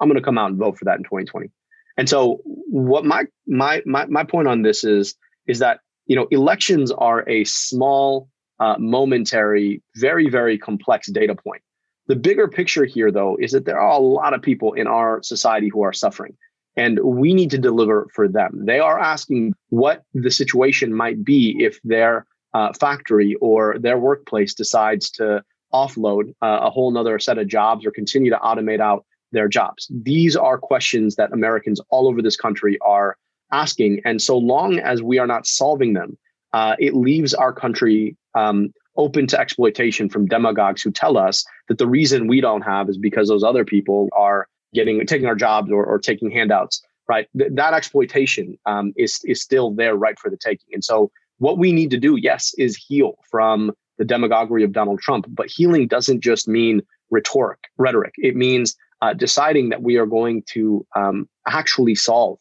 I'm 0.00 0.08
going 0.08 0.20
to 0.20 0.24
come 0.24 0.36
out 0.36 0.50
and 0.50 0.58
vote 0.58 0.78
for 0.78 0.84
that 0.84 0.98
in 0.98 1.04
2020." 1.04 1.50
And 1.96 2.08
so, 2.08 2.40
what 2.44 3.04
my 3.04 3.24
my 3.46 3.82
my 3.86 4.04
my 4.06 4.24
point 4.24 4.48
on 4.48 4.62
this 4.62 4.84
is 4.84 5.14
is 5.46 5.60
that 5.60 5.80
you 6.06 6.14
know 6.14 6.26
elections 6.30 6.92
are 6.92 7.28
a 7.28 7.44
small 7.44 8.28
uh, 8.60 8.76
momentary, 8.78 9.82
very, 9.96 10.28
very 10.28 10.58
complex 10.58 11.10
data 11.10 11.34
point. 11.34 11.62
The 12.06 12.16
bigger 12.16 12.48
picture 12.48 12.84
here, 12.84 13.10
though, 13.10 13.36
is 13.40 13.52
that 13.52 13.64
there 13.64 13.80
are 13.80 13.92
a 13.92 13.98
lot 13.98 14.34
of 14.34 14.42
people 14.42 14.74
in 14.74 14.86
our 14.86 15.22
society 15.22 15.68
who 15.68 15.82
are 15.82 15.92
suffering, 15.92 16.36
and 16.76 16.98
we 17.00 17.34
need 17.34 17.50
to 17.50 17.58
deliver 17.58 18.08
for 18.12 18.28
them. 18.28 18.64
They 18.64 18.80
are 18.80 18.98
asking 18.98 19.54
what 19.68 20.02
the 20.12 20.30
situation 20.30 20.92
might 20.92 21.24
be 21.24 21.56
if 21.58 21.78
their 21.84 22.26
uh, 22.52 22.72
factory 22.72 23.34
or 23.40 23.78
their 23.78 23.98
workplace 23.98 24.54
decides 24.54 25.10
to 25.10 25.42
offload 25.72 26.30
uh, 26.40 26.60
a 26.62 26.70
whole 26.70 26.90
nother 26.90 27.18
set 27.18 27.38
of 27.38 27.48
jobs 27.48 27.84
or 27.84 27.90
continue 27.90 28.30
to 28.30 28.38
automate 28.38 28.80
out 28.80 29.04
their 29.32 29.48
jobs. 29.48 29.88
These 29.90 30.36
are 30.36 30.56
questions 30.56 31.16
that 31.16 31.32
Americans 31.32 31.80
all 31.90 32.08
over 32.08 32.22
this 32.22 32.36
country 32.36 32.78
are 32.80 33.16
asking. 33.52 34.00
And 34.04 34.22
so 34.22 34.38
long 34.38 34.78
as 34.78 35.02
we 35.02 35.18
are 35.18 35.26
not 35.26 35.46
solving 35.46 35.92
them, 35.92 36.16
uh, 36.52 36.76
it 36.78 36.94
leaves 36.94 37.34
our 37.34 37.52
country 37.52 38.16
um, 38.36 38.72
open 38.96 39.26
to 39.26 39.38
exploitation 39.38 40.08
from 40.08 40.26
demagogues 40.26 40.82
who 40.82 40.92
tell 40.92 41.18
us 41.18 41.44
that 41.68 41.78
the 41.78 41.86
reason 41.86 42.28
we 42.28 42.40
don't 42.40 42.62
have 42.62 42.88
is 42.88 42.96
because 42.96 43.28
those 43.28 43.42
other 43.42 43.64
people 43.64 44.08
are 44.12 44.46
getting 44.74 45.04
taking 45.06 45.26
our 45.26 45.34
jobs 45.34 45.70
or, 45.70 45.84
or 45.84 45.98
taking 45.98 46.30
handouts. 46.30 46.82
Right, 47.06 47.28
Th- 47.38 47.50
that 47.52 47.74
exploitation 47.74 48.58
um, 48.64 48.92
is 48.96 49.20
is 49.24 49.42
still 49.42 49.72
there, 49.72 49.94
right 49.94 50.18
for 50.18 50.30
the 50.30 50.38
taking. 50.38 50.68
And 50.72 50.82
so, 50.82 51.10
what 51.38 51.58
we 51.58 51.72
need 51.72 51.90
to 51.90 51.98
do, 51.98 52.16
yes, 52.16 52.54
is 52.56 52.76
heal 52.76 53.18
from 53.30 53.72
the 53.98 54.04
demagoguery 54.04 54.64
of 54.64 54.72
Donald 54.72 55.00
Trump. 55.00 55.26
But 55.28 55.50
healing 55.50 55.86
doesn't 55.86 56.22
just 56.22 56.48
mean 56.48 56.80
rhetoric, 57.10 57.58
rhetoric. 57.76 58.14
It 58.16 58.36
means 58.36 58.74
uh, 59.02 59.12
deciding 59.12 59.68
that 59.68 59.82
we 59.82 59.96
are 59.96 60.06
going 60.06 60.42
to 60.52 60.86
um, 60.96 61.28
actually 61.46 61.94
solve 61.94 62.38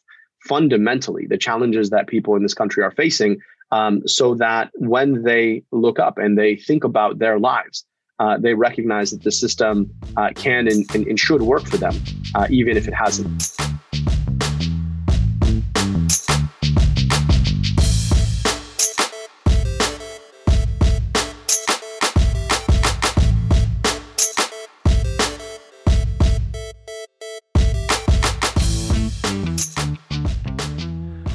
fundamentally 0.47 1.27
the 1.27 1.37
challenges 1.37 1.89
that 1.89 2.07
people 2.07 2.35
in 2.35 2.43
this 2.43 2.53
country 2.53 2.83
are 2.83 2.91
facing 2.91 3.39
um, 3.71 4.07
so 4.07 4.35
that 4.35 4.71
when 4.75 5.23
they 5.23 5.63
look 5.71 5.99
up 5.99 6.17
and 6.17 6.37
they 6.37 6.55
think 6.55 6.83
about 6.83 7.19
their 7.19 7.39
lives, 7.39 7.85
uh, 8.19 8.37
they 8.37 8.53
recognize 8.53 9.11
that 9.11 9.23
the 9.23 9.31
system 9.31 9.89
uh, 10.17 10.29
can 10.35 10.67
and, 10.67 10.85
and, 10.93 11.07
and, 11.07 11.19
should 11.19 11.41
work 11.41 11.65
for 11.65 11.77
them, 11.77 11.95
uh, 12.35 12.47
even 12.49 12.77
if 12.77 12.87
it 12.87 12.93
hasn't. 12.93 13.55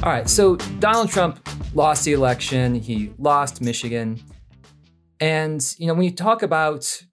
All 0.01 0.15
right, 0.15 0.29
so 0.29 0.55
Donald 0.79 1.09
Trump 1.09 1.45
lost 1.75 2.05
the 2.05 2.13
election, 2.13 2.73
he 2.73 3.11
lost 3.19 3.61
Michigan. 3.61 4.19
And, 5.19 5.63
you 5.77 5.87
know, 5.87 5.93
when 5.93 6.03
you 6.03 6.11
talk 6.11 6.41
about 6.41 7.03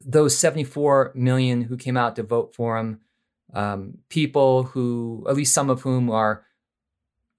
those 0.00 0.36
74 0.36 1.12
million 1.14 1.62
who 1.62 1.76
came 1.76 1.96
out 1.96 2.16
to 2.16 2.22
vote 2.22 2.54
for 2.54 2.76
him, 2.76 3.00
um, 3.54 3.98
people 4.08 4.64
who, 4.64 5.26
at 5.28 5.36
least 5.36 5.52
some 5.52 5.68
of 5.68 5.82
whom 5.82 6.10
are 6.10 6.44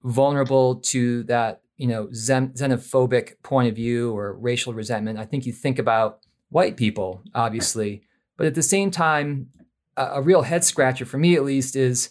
vulnerable 0.02 0.76
to 0.76 1.24
that, 1.24 1.62
you 1.76 1.86
know, 1.86 2.06
xenophobic 2.06 3.42
point 3.42 3.68
of 3.68 3.74
view 3.74 4.12
or 4.12 4.34
racial 4.34 4.74
resentment, 4.74 5.18
I 5.18 5.24
think 5.24 5.46
you 5.46 5.52
think 5.52 5.78
about 5.78 6.20
white 6.50 6.76
people, 6.76 7.22
obviously. 7.34 8.02
But 8.36 8.46
at 8.46 8.54
the 8.54 8.62
same 8.62 8.90
time, 8.90 9.48
a, 9.96 10.04
a 10.14 10.22
real 10.22 10.42
head 10.42 10.64
scratcher 10.64 11.04
for 11.04 11.18
me, 11.18 11.34
at 11.34 11.44
least, 11.44 11.74
is 11.74 12.10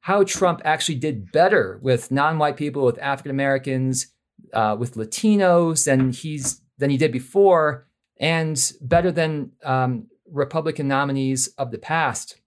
how 0.00 0.24
Trump 0.24 0.60
actually 0.64 0.96
did 0.96 1.32
better 1.32 1.78
with 1.82 2.10
non-white 2.10 2.56
people, 2.56 2.84
with 2.84 2.98
African 2.98 3.30
Americans, 3.30 4.08
uh, 4.52 4.76
with 4.78 4.94
Latinos 4.94 5.84
than 5.84 6.12
he's 6.12 6.60
than 6.78 6.90
he 6.90 6.96
did 6.96 7.12
before, 7.12 7.86
and 8.20 8.72
better 8.80 9.12
than 9.12 9.52
um, 9.64 10.06
Republican 10.30 10.88
nominees 10.88 11.48
of 11.58 11.70
the 11.70 11.78
past. 11.78 12.40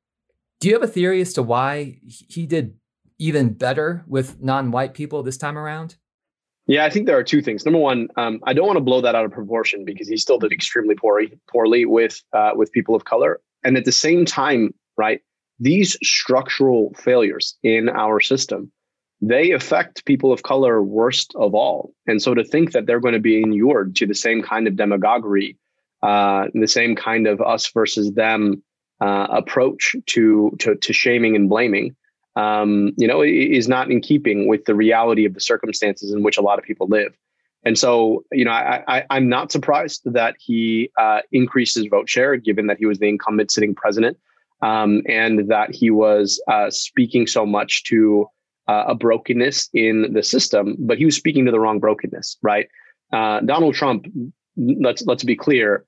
Do 0.59 0.67
you 0.67 0.73
have 0.75 0.83
a 0.83 0.87
theory 0.87 1.21
as 1.21 1.33
to 1.33 1.43
why 1.43 1.99
he 2.05 2.45
did 2.45 2.75
even 3.17 3.53
better 3.53 4.03
with 4.07 4.41
non-white 4.41 4.93
people 4.93 5.23
this 5.23 5.37
time 5.37 5.57
around? 5.57 5.95
Yeah, 6.67 6.85
I 6.85 6.89
think 6.89 7.07
there 7.07 7.17
are 7.17 7.23
two 7.23 7.41
things. 7.41 7.65
Number 7.65 7.79
one, 7.79 8.07
um, 8.17 8.39
I 8.43 8.53
don't 8.53 8.67
want 8.67 8.77
to 8.77 8.83
blow 8.83 9.01
that 9.01 9.15
out 9.15 9.25
of 9.25 9.31
proportion 9.31 9.83
because 9.83 10.07
he 10.07 10.17
still 10.17 10.37
did 10.37 10.51
extremely 10.51 10.95
poorly, 10.95 11.37
poorly 11.51 11.85
with 11.85 12.21
uh, 12.33 12.51
with 12.55 12.71
people 12.71 12.95
of 12.95 13.05
color, 13.05 13.41
and 13.63 13.77
at 13.77 13.85
the 13.85 13.91
same 13.91 14.25
time, 14.25 14.73
right, 14.97 15.21
these 15.59 15.97
structural 16.03 16.93
failures 16.97 17.57
in 17.63 17.89
our 17.89 18.19
system 18.19 18.71
they 19.21 19.51
affect 19.51 20.05
people 20.05 20.33
of 20.33 20.43
color 20.43 20.81
worst 20.81 21.33
of 21.35 21.53
all. 21.53 21.93
And 22.07 22.21
so 22.21 22.33
to 22.33 22.43
think 22.43 22.71
that 22.71 22.87
they're 22.87 22.99
going 22.99 23.13
to 23.13 23.19
be 23.19 23.41
inured 23.41 23.95
to 23.97 24.07
the 24.07 24.15
same 24.15 24.41
kind 24.41 24.67
of 24.67 24.75
demagoguery, 24.75 25.57
uh, 26.01 26.47
the 26.53 26.67
same 26.67 26.95
kind 26.95 27.27
of 27.27 27.39
us 27.41 27.69
versus 27.71 28.13
them 28.13 28.63
uh, 28.99 29.27
approach 29.29 29.95
to, 30.07 30.51
to, 30.59 30.75
to 30.75 30.93
shaming 30.93 31.35
and 31.35 31.49
blaming, 31.49 31.95
um, 32.35 32.93
you 32.97 33.07
know, 33.07 33.21
is 33.21 33.67
not 33.67 33.91
in 33.91 34.01
keeping 34.01 34.47
with 34.47 34.65
the 34.65 34.75
reality 34.75 35.25
of 35.25 35.33
the 35.33 35.41
circumstances 35.41 36.11
in 36.11 36.23
which 36.23 36.37
a 36.37 36.41
lot 36.41 36.57
of 36.57 36.65
people 36.65 36.87
live. 36.87 37.15
And 37.63 37.77
so, 37.77 38.25
you 38.31 38.43
know, 38.43 38.51
I, 38.51 39.03
I, 39.07 39.17
am 39.17 39.29
not 39.29 39.51
surprised 39.51 40.01
that 40.05 40.35
he 40.39 40.89
uh, 40.99 41.19
increased 41.31 41.75
his 41.75 41.85
vote 41.85 42.09
share, 42.09 42.35
given 42.37 42.65
that 42.67 42.77
he 42.79 42.87
was 42.87 42.97
the 42.97 43.07
incumbent 43.07 43.51
sitting 43.51 43.75
president 43.75 44.17
um, 44.63 45.03
and 45.07 45.47
that 45.49 45.73
he 45.73 45.91
was 45.91 46.41
uh, 46.47 46.71
speaking 46.71 47.27
so 47.27 47.45
much 47.45 47.83
to 47.83 48.27
uh, 48.71 48.85
a 48.87 48.95
brokenness 48.95 49.69
in 49.73 49.95
the 50.13 50.23
system, 50.23 50.75
but 50.79 50.97
he 50.97 51.05
was 51.05 51.15
speaking 51.15 51.45
to 51.45 51.51
the 51.51 51.59
wrong 51.59 51.79
brokenness, 51.79 52.37
right? 52.41 52.67
Uh, 53.11 53.37
Donald 53.41 53.73
Trump, 53.75 54.05
let's 54.55 55.01
let's 55.09 55.25
be 55.25 55.35
clear, 55.35 55.85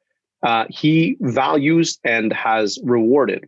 uh, 0.50 0.66
he 0.70 1.18
values 1.22 1.98
and 2.04 2.34
has 2.34 2.68
rewarded 2.84 3.42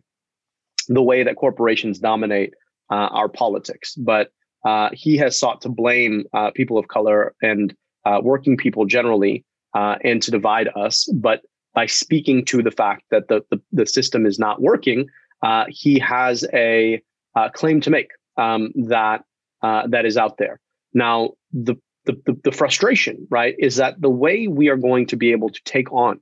the 0.88 1.02
way 1.02 1.22
that 1.22 1.36
corporations 1.36 1.98
dominate 1.98 2.54
uh, 2.90 3.08
our 3.18 3.28
politics, 3.28 3.94
but 3.96 4.30
uh, 4.64 4.88
he 4.92 5.16
has 5.16 5.38
sought 5.38 5.60
to 5.60 5.68
blame 5.68 6.24
people 6.54 6.78
of 6.78 6.88
color 6.88 7.34
and 7.42 7.74
working 8.22 8.56
people 8.56 8.84
generally 8.86 9.44
and 9.74 10.22
to 10.22 10.30
divide 10.30 10.68
us, 10.74 10.96
but 11.12 11.42
by 11.76 11.86
speaking 11.86 12.42
to 12.46 12.62
the 12.62 12.70
fact 12.70 13.02
that 13.10 13.28
the, 13.28 13.44
the, 13.50 13.60
the 13.70 13.86
system 13.86 14.24
is 14.24 14.38
not 14.38 14.62
working, 14.62 15.06
uh, 15.42 15.66
he 15.68 15.98
has 15.98 16.44
a 16.54 17.02
uh, 17.36 17.50
claim 17.50 17.82
to 17.82 17.90
make 17.90 18.08
um, 18.36 18.72
that 18.74 19.24
uh, 19.62 19.86
that 19.88 20.04
is 20.04 20.16
out 20.16 20.38
there. 20.38 20.60
Now, 20.94 21.30
the, 21.52 21.76
the, 22.04 22.38
the 22.44 22.52
frustration, 22.52 23.26
right, 23.30 23.54
is 23.58 23.76
that 23.76 24.00
the 24.00 24.10
way 24.10 24.46
we 24.46 24.68
are 24.68 24.76
going 24.76 25.06
to 25.06 25.16
be 25.16 25.32
able 25.32 25.50
to 25.50 25.60
take 25.64 25.92
on 25.92 26.20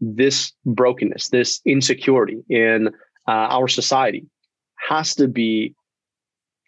this 0.00 0.52
brokenness, 0.64 1.28
this 1.28 1.60
insecurity 1.64 2.42
in 2.48 2.88
uh, 3.28 3.30
our 3.30 3.68
society, 3.68 4.26
has 4.88 5.14
to 5.16 5.28
be 5.28 5.74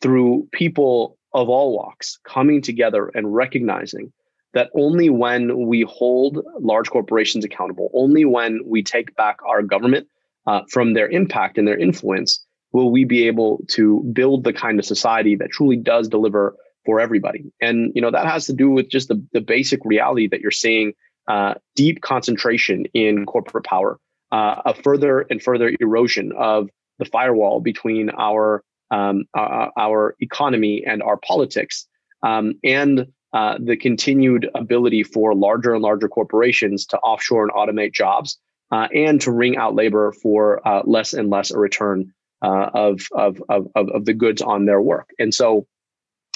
through 0.00 0.48
people 0.52 1.18
of 1.34 1.48
all 1.48 1.74
walks 1.74 2.18
coming 2.24 2.62
together 2.62 3.10
and 3.14 3.34
recognizing 3.34 4.12
that 4.54 4.70
only 4.74 5.10
when 5.10 5.66
we 5.66 5.82
hold 5.82 6.44
large 6.60 6.90
corporations 6.90 7.44
accountable, 7.44 7.90
only 7.92 8.24
when 8.24 8.60
we 8.64 8.82
take 8.82 9.14
back 9.16 9.36
our 9.46 9.62
government 9.62 10.06
uh, 10.46 10.62
from 10.70 10.94
their 10.94 11.08
impact 11.08 11.58
and 11.58 11.68
their 11.68 11.78
influence, 11.78 12.44
will 12.72 12.90
we 12.90 13.04
be 13.04 13.26
able 13.26 13.64
to 13.68 14.02
build 14.12 14.44
the 14.44 14.52
kind 14.52 14.78
of 14.78 14.84
society 14.84 15.36
that 15.36 15.50
truly 15.50 15.76
does 15.76 16.08
deliver 16.08 16.56
for 16.84 17.00
everybody. 17.00 17.52
And 17.60 17.92
you 17.94 18.00
know 18.00 18.10
that 18.10 18.26
has 18.26 18.46
to 18.46 18.52
do 18.52 18.70
with 18.70 18.88
just 18.88 19.08
the, 19.08 19.22
the 19.32 19.40
basic 19.40 19.80
reality 19.84 20.28
that 20.28 20.40
you're 20.40 20.50
seeing 20.50 20.94
uh, 21.28 21.54
deep 21.76 22.00
concentration 22.00 22.86
in 22.94 23.26
corporate 23.26 23.64
power, 23.64 23.98
uh, 24.32 24.62
a 24.64 24.74
further 24.74 25.20
and 25.28 25.42
further 25.42 25.70
erosion 25.80 26.32
of 26.36 26.70
the 26.98 27.04
firewall 27.04 27.60
between 27.60 28.10
our 28.10 28.62
um, 28.90 29.24
uh, 29.36 29.66
our 29.76 30.16
economy 30.20 30.82
and 30.86 31.02
our 31.02 31.18
politics, 31.18 31.86
um, 32.22 32.54
and 32.64 33.06
uh, 33.34 33.58
the 33.62 33.76
continued 33.76 34.48
ability 34.54 35.02
for 35.02 35.34
larger 35.34 35.74
and 35.74 35.82
larger 35.82 36.08
corporations 36.08 36.86
to 36.86 36.98
offshore 36.98 37.42
and 37.42 37.52
automate 37.52 37.92
jobs 37.92 38.38
uh, 38.70 38.88
and 38.94 39.20
to 39.20 39.30
wring 39.30 39.58
out 39.58 39.74
labor 39.74 40.12
for 40.12 40.66
uh, 40.66 40.82
less 40.86 41.12
and 41.12 41.28
less 41.28 41.50
a 41.50 41.58
return 41.58 42.14
uh, 42.42 42.70
of, 42.74 43.00
of, 43.12 43.42
of, 43.48 43.68
of, 43.74 44.04
the 44.04 44.14
goods 44.14 44.40
on 44.40 44.66
their 44.66 44.80
work. 44.80 45.10
And 45.18 45.34
so 45.34 45.66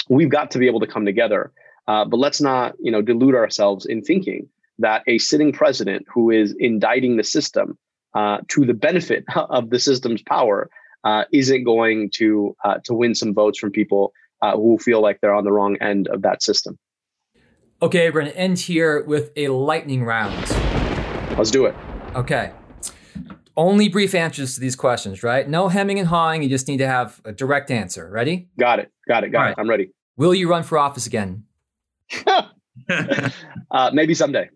we've 0.08 0.28
got 0.28 0.50
to 0.52 0.58
be 0.58 0.66
able 0.66 0.80
to 0.80 0.86
come 0.86 1.04
together. 1.04 1.52
Uh, 1.86 2.04
but 2.04 2.16
let's 2.16 2.40
not 2.40 2.74
you 2.80 2.90
know, 2.90 3.02
delude 3.02 3.34
ourselves 3.34 3.86
in 3.86 4.02
thinking 4.02 4.48
that 4.78 5.02
a 5.06 5.18
sitting 5.18 5.52
president 5.52 6.06
who 6.12 6.30
is 6.30 6.54
indicting 6.58 7.16
the 7.16 7.24
system 7.24 7.78
uh, 8.14 8.38
to 8.48 8.64
the 8.64 8.74
benefit 8.74 9.24
of 9.36 9.70
the 9.70 9.78
system's 9.78 10.22
power 10.22 10.68
uh, 11.04 11.24
isn't 11.32 11.64
going 11.64 12.10
to, 12.14 12.56
to 12.84 12.94
win 12.94 13.14
some 13.14 13.34
votes 13.34 13.58
from 13.58 13.70
people 13.70 14.12
who 14.54 14.76
feel 14.78 15.00
like 15.00 15.20
they're 15.20 15.34
on 15.34 15.44
the 15.44 15.52
wrong 15.52 15.76
end 15.80 16.08
of 16.08 16.22
that 16.22 16.42
system. 16.42 16.76
Okay, 17.80 18.10
we're 18.10 18.20
going 18.22 18.32
to 18.32 18.38
end 18.38 18.58
here 18.60 19.02
with 19.04 19.30
a 19.36 19.48
lightning 19.48 20.04
round. 20.04 20.34
Let's 21.36 21.50
do 21.50 21.66
it. 21.66 21.74
Okay. 22.14 22.52
Only 23.56 23.88
brief 23.88 24.14
answers 24.14 24.54
to 24.54 24.60
these 24.60 24.76
questions, 24.76 25.22
right? 25.22 25.48
No 25.48 25.68
hemming 25.68 25.98
and 25.98 26.08
hawing. 26.08 26.42
You 26.42 26.48
just 26.48 26.68
need 26.68 26.78
to 26.78 26.86
have 26.86 27.20
a 27.24 27.32
direct 27.32 27.70
answer. 27.70 28.08
Ready? 28.08 28.48
Got 28.58 28.78
it. 28.78 28.90
Got 29.06 29.24
it. 29.24 29.30
Got 29.30 29.38
All 29.38 29.44
it. 29.44 29.48
Right. 29.48 29.54
I'm 29.58 29.68
ready. 29.68 29.90
Will 30.16 30.34
you 30.34 30.48
run 30.48 30.62
for 30.62 30.78
office 30.78 31.06
again? 31.06 31.44
uh, 32.26 33.90
maybe 33.92 34.14
someday. 34.14 34.48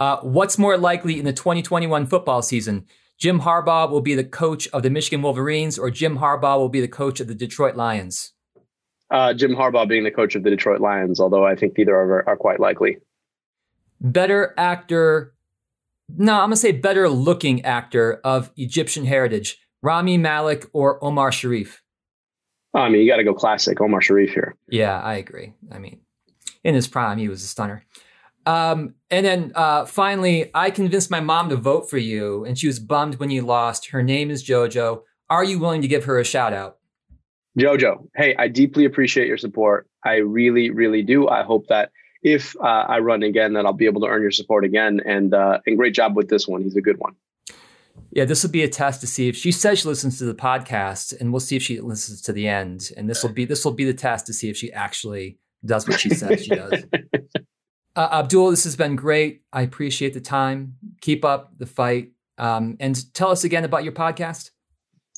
Uh, 0.00 0.18
what's 0.22 0.58
more 0.58 0.76
likely 0.76 1.18
in 1.18 1.24
the 1.24 1.32
2021 1.32 2.06
football 2.06 2.42
season? 2.42 2.86
Jim 3.18 3.40
Harbaugh 3.40 3.88
will 3.88 4.00
be 4.00 4.16
the 4.16 4.24
coach 4.24 4.66
of 4.68 4.82
the 4.82 4.90
Michigan 4.90 5.22
Wolverines, 5.22 5.78
or 5.78 5.90
Jim 5.90 6.18
Harbaugh 6.18 6.58
will 6.58 6.68
be 6.68 6.80
the 6.80 6.88
coach 6.88 7.20
of 7.20 7.28
the 7.28 7.34
Detroit 7.36 7.76
Lions? 7.76 8.32
Uh, 9.12 9.32
Jim 9.32 9.52
Harbaugh 9.52 9.86
being 9.86 10.02
the 10.02 10.10
coach 10.10 10.34
of 10.34 10.42
the 10.42 10.50
Detroit 10.50 10.80
Lions, 10.80 11.20
although 11.20 11.46
I 11.46 11.54
think 11.54 11.78
neither 11.78 11.94
are, 11.94 12.28
are 12.28 12.36
quite 12.36 12.58
likely. 12.58 12.96
Better 14.00 14.54
actor 14.56 15.31
no, 16.16 16.34
I'm 16.34 16.46
gonna 16.46 16.56
say 16.56 16.72
better 16.72 17.08
looking 17.08 17.64
actor 17.64 18.20
of 18.24 18.50
Egyptian 18.56 19.04
heritage, 19.04 19.58
Rami 19.82 20.18
Malek 20.18 20.66
or 20.72 21.02
Omar 21.04 21.32
Sharif. 21.32 21.82
I 22.74 22.88
mean, 22.88 23.02
you 23.02 23.10
got 23.10 23.18
to 23.18 23.24
go 23.24 23.34
classic 23.34 23.80
Omar 23.80 24.00
Sharif 24.00 24.30
here. 24.30 24.56
Yeah, 24.68 24.98
I 24.98 25.16
agree. 25.16 25.52
I 25.70 25.78
mean, 25.78 26.00
in 26.64 26.74
his 26.74 26.88
prime, 26.88 27.18
he 27.18 27.28
was 27.28 27.42
a 27.42 27.46
stunner. 27.46 27.84
Um, 28.46 28.94
and 29.10 29.24
then 29.24 29.52
uh, 29.54 29.84
finally, 29.84 30.50
I 30.54 30.70
convinced 30.70 31.10
my 31.10 31.20
mom 31.20 31.48
to 31.50 31.56
vote 31.56 31.88
for 31.90 31.98
you, 31.98 32.44
and 32.44 32.58
she 32.58 32.66
was 32.66 32.78
bummed 32.78 33.16
when 33.16 33.30
you 33.30 33.42
lost. 33.42 33.90
Her 33.90 34.02
name 34.02 34.30
is 34.30 34.42
JoJo. 34.42 35.02
Are 35.30 35.44
you 35.44 35.58
willing 35.58 35.82
to 35.82 35.88
give 35.88 36.04
her 36.04 36.18
a 36.18 36.24
shout 36.24 36.52
out? 36.52 36.78
JoJo, 37.58 38.08
hey, 38.16 38.34
I 38.38 38.48
deeply 38.48 38.84
appreciate 38.84 39.28
your 39.28 39.36
support. 39.36 39.86
I 40.04 40.16
really, 40.16 40.70
really 40.70 41.02
do. 41.02 41.28
I 41.28 41.42
hope 41.42 41.66
that 41.68 41.92
if 42.22 42.56
uh, 42.60 42.86
I 42.88 42.98
run 43.00 43.22
again, 43.22 43.52
then 43.54 43.66
I'll 43.66 43.72
be 43.72 43.86
able 43.86 44.00
to 44.02 44.06
earn 44.06 44.22
your 44.22 44.30
support 44.30 44.64
again. 44.64 45.00
And 45.04 45.34
uh, 45.34 45.60
and 45.66 45.76
great 45.76 45.94
job 45.94 46.16
with 46.16 46.28
this 46.28 46.46
one. 46.46 46.62
He's 46.62 46.76
a 46.76 46.82
good 46.82 46.98
one. 46.98 47.14
Yeah, 48.10 48.24
this 48.24 48.42
will 48.42 48.50
be 48.50 48.62
a 48.62 48.68
test 48.68 49.00
to 49.00 49.06
see 49.06 49.28
if 49.28 49.36
she 49.36 49.52
says 49.52 49.80
she 49.80 49.88
listens 49.88 50.18
to 50.18 50.24
the 50.24 50.34
podcast, 50.34 51.18
and 51.18 51.32
we'll 51.32 51.40
see 51.40 51.56
if 51.56 51.62
she 51.62 51.80
listens 51.80 52.22
to 52.22 52.32
the 52.32 52.48
end. 52.48 52.90
And 52.96 53.08
this 53.08 53.22
will 53.22 53.32
be 53.32 53.44
this 53.44 53.64
will 53.64 53.72
be 53.72 53.84
the 53.84 53.94
test 53.94 54.26
to 54.26 54.32
see 54.32 54.48
if 54.48 54.56
she 54.56 54.72
actually 54.72 55.38
does 55.64 55.88
what 55.88 56.00
she 56.00 56.10
says 56.10 56.44
she 56.44 56.50
does. 56.50 56.84
Uh, 57.94 58.08
Abdul, 58.10 58.50
this 58.50 58.64
has 58.64 58.74
been 58.74 58.96
great. 58.96 59.42
I 59.52 59.60
appreciate 59.60 60.14
the 60.14 60.20
time. 60.20 60.76
Keep 61.02 61.26
up 61.26 61.52
the 61.58 61.66
fight, 61.66 62.12
um, 62.38 62.78
and 62.80 63.12
tell 63.12 63.30
us 63.30 63.44
again 63.44 63.64
about 63.64 63.84
your 63.84 63.92
podcast. 63.92 64.50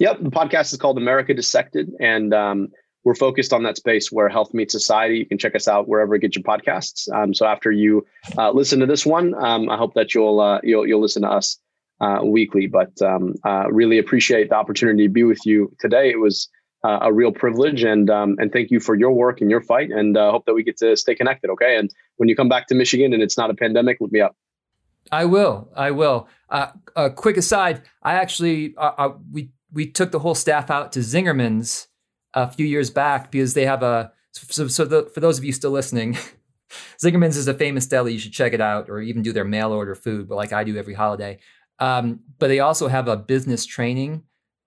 Yep, 0.01 0.23
the 0.23 0.31
podcast 0.31 0.73
is 0.73 0.79
called 0.81 0.99
America 0.99 1.35
Dissected, 1.35 1.93
and 2.01 2.35
um, 2.35 2.73
we're 3.05 3.15
focused 3.15 3.53
on 3.53 3.63
that 3.65 3.77
space 3.77 4.11
where 4.11 4.29
health 4.29 4.55
meets 4.55 4.73
society. 4.73 5.19
You 5.19 5.27
can 5.27 5.39
check 5.39 5.55
us 5.55 5.69
out 5.69 5.87
wherever 5.87 6.15
you 6.15 6.21
get 6.21 6.35
your 6.35 6.43
podcasts. 6.43 7.13
Um, 7.13 7.35
so 7.35 7.47
after 7.47 7.71
you 7.71 8.07
uh, 8.37 8.51
listen 8.51 8.81
to 8.81 8.87
this 8.87 9.05
one, 9.05 9.35
um, 9.35 9.69
I 9.69 9.77
hope 9.77 9.95
that 9.95 10.15
you'll 10.15 10.41
uh, 10.41 10.61
you'll 10.63 10.87
you'll 10.87 11.03
listen 11.03 11.23
to 11.23 11.31
us 11.31 11.59
uh, 12.01 12.21
weekly. 12.25 12.67
But 12.67 13.01
um, 13.03 13.35
uh, 13.45 13.71
really 13.71 13.99
appreciate 13.99 14.49
the 14.49 14.57
opportunity 14.57 15.07
to 15.07 15.13
be 15.13 15.23
with 15.23 15.45
you 15.45 15.71
today. 15.79 16.11
It 16.11 16.19
was 16.19 16.49
uh, 16.83 17.01
a 17.03 17.13
real 17.13 17.31
privilege, 17.31 17.85
and 17.85 18.09
um, 18.09 18.37
and 18.39 18.51
thank 18.51 18.71
you 18.71 18.81
for 18.81 18.95
your 18.95 19.13
work 19.13 19.43
and 19.43 19.51
your 19.51 19.61
fight. 19.61 19.91
And 19.91 20.17
uh, 20.17 20.31
hope 20.31 20.47
that 20.47 20.55
we 20.55 20.63
get 20.63 20.79
to 20.79 20.97
stay 20.97 21.15
connected. 21.15 21.51
Okay, 21.51 21.77
and 21.77 21.91
when 22.17 22.31
you 22.31 22.35
come 22.35 22.49
back 22.49 22.69
to 22.69 22.75
Michigan 22.75 23.13
and 23.13 23.23
it's 23.23 23.37
not 23.37 23.51
a 23.51 23.55
pandemic, 23.55 23.99
look 24.01 24.13
me 24.13 24.21
up. 24.21 24.35
I 25.13 25.27
will. 25.27 25.69
I 25.77 25.91
will. 25.91 26.27
a 26.49 27.11
quick 27.11 27.37
aside: 27.37 27.83
I 28.03 28.15
actually 28.15 28.75
we 29.31 29.51
we 29.71 29.91
took 29.91 30.11
the 30.11 30.21
whole 30.21 30.35
staff 30.35 30.71
out 30.71 30.93
to 30.93 31.01
Zingerman's 31.01 31.89
a 32.35 32.51
few 32.51 32.67
years 32.67 32.91
back 32.91 33.31
because 33.31 33.55
they 33.55 33.67
have 33.67 33.83
a 33.83 34.13
So, 34.33 34.69
so 34.69 34.85
the, 34.85 35.11
for 35.15 35.21
those 35.21 35.39
of 35.39 35.45
you 35.45 35.53
still 35.53 35.71
listening, 35.71 36.17
Zingerman's 37.03 37.37
is 37.37 37.49
a 37.49 37.55
famous 37.55 37.87
deli. 37.87 38.13
You 38.13 38.19
should 38.19 38.33
check 38.33 38.53
it 38.53 38.61
out, 38.61 38.91
or 38.91 39.01
even 39.01 39.23
do 39.23 39.33
their 39.33 39.45
mail 39.45 39.73
order 39.73 39.95
food, 39.95 40.29
but 40.29 40.37
like 40.37 40.53
I 40.53 40.65
do 40.65 40.77
every 40.77 40.95
holiday. 40.95 41.39
Um, 41.79 42.21
but 42.39 42.49
they 42.49 42.61
also 42.61 42.89
have 42.89 43.09
a 43.09 43.17
business 43.17 43.65
training 43.65 44.23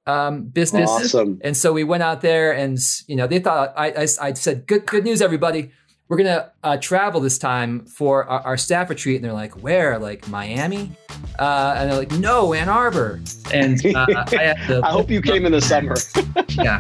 um, 0.07 0.43
business. 0.43 0.89
Awesome. 0.89 1.39
And 1.43 1.55
so 1.55 1.73
we 1.73 1.83
went 1.83 2.01
out 2.01 2.21
there, 2.21 2.53
and 2.53 2.79
you 3.07 3.15
know 3.15 3.27
they 3.27 3.39
thought 3.39 3.73
I, 3.75 3.89
I, 3.89 4.07
I 4.21 4.33
said, 4.33 4.65
"Good, 4.65 4.85
good 4.85 5.03
news, 5.03 5.21
everybody." 5.21 5.71
We're 6.09 6.17
gonna 6.17 6.53
uh, 6.63 6.77
travel 6.77 7.19
this 7.19 7.37
time 7.37 7.85
for 7.85 8.23
our, 8.23 8.39
our, 8.39 8.57
staff 8.57 8.89
retreat, 8.89 9.17
and 9.17 9.25
they're 9.25 9.33
like, 9.33 9.61
"Where? 9.61 9.99
Like 9.99 10.27
Miami?" 10.29 10.91
Uh, 11.37 11.75
and 11.77 11.91
they're 11.91 11.97
like, 11.97 12.11
"No, 12.13 12.53
Ann 12.53 12.69
Arbor." 12.69 13.19
And 13.53 13.85
uh, 13.85 14.05
I, 14.15 14.55
to, 14.67 14.81
I 14.83 14.91
hope 14.91 15.09
you 15.09 15.21
came 15.21 15.45
in 15.45 15.51
the 15.51 15.61
summer. 15.61 15.97
yeah. 16.49 16.79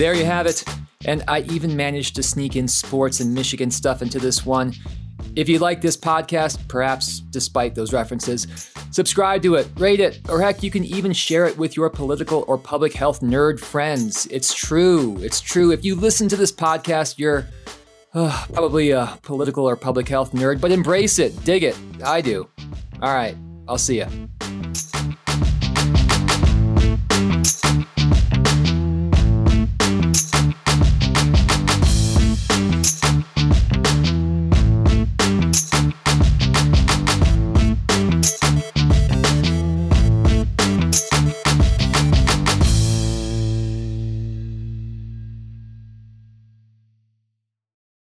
There 0.00 0.14
you 0.14 0.24
have 0.24 0.46
it. 0.46 0.64
And 1.04 1.22
I 1.28 1.40
even 1.40 1.76
managed 1.76 2.16
to 2.16 2.22
sneak 2.22 2.56
in 2.56 2.66
sports 2.66 3.20
and 3.20 3.34
Michigan 3.34 3.70
stuff 3.70 4.00
into 4.00 4.18
this 4.18 4.46
one. 4.46 4.72
If 5.36 5.46
you 5.46 5.58
like 5.58 5.82
this 5.82 5.94
podcast, 5.94 6.66
perhaps 6.68 7.20
despite 7.20 7.74
those 7.74 7.92
references, 7.92 8.72
subscribe 8.92 9.42
to 9.42 9.56
it, 9.56 9.68
rate 9.76 10.00
it, 10.00 10.18
or 10.30 10.40
heck, 10.40 10.62
you 10.62 10.70
can 10.70 10.86
even 10.86 11.12
share 11.12 11.44
it 11.44 11.58
with 11.58 11.76
your 11.76 11.90
political 11.90 12.46
or 12.48 12.56
public 12.56 12.94
health 12.94 13.20
nerd 13.20 13.60
friends. 13.60 14.24
It's 14.30 14.54
true. 14.54 15.18
It's 15.20 15.42
true. 15.42 15.70
If 15.70 15.84
you 15.84 15.96
listen 15.96 16.30
to 16.30 16.36
this 16.36 16.50
podcast, 16.50 17.18
you're 17.18 17.46
uh, 18.14 18.46
probably 18.54 18.92
a 18.92 19.18
political 19.20 19.68
or 19.68 19.76
public 19.76 20.08
health 20.08 20.32
nerd, 20.32 20.62
but 20.62 20.72
embrace 20.72 21.18
it, 21.18 21.44
dig 21.44 21.62
it. 21.62 21.76
I 22.02 22.22
do. 22.22 22.48
All 23.02 23.14
right, 23.14 23.36
I'll 23.68 23.76
see 23.76 23.98
you. 23.98 24.06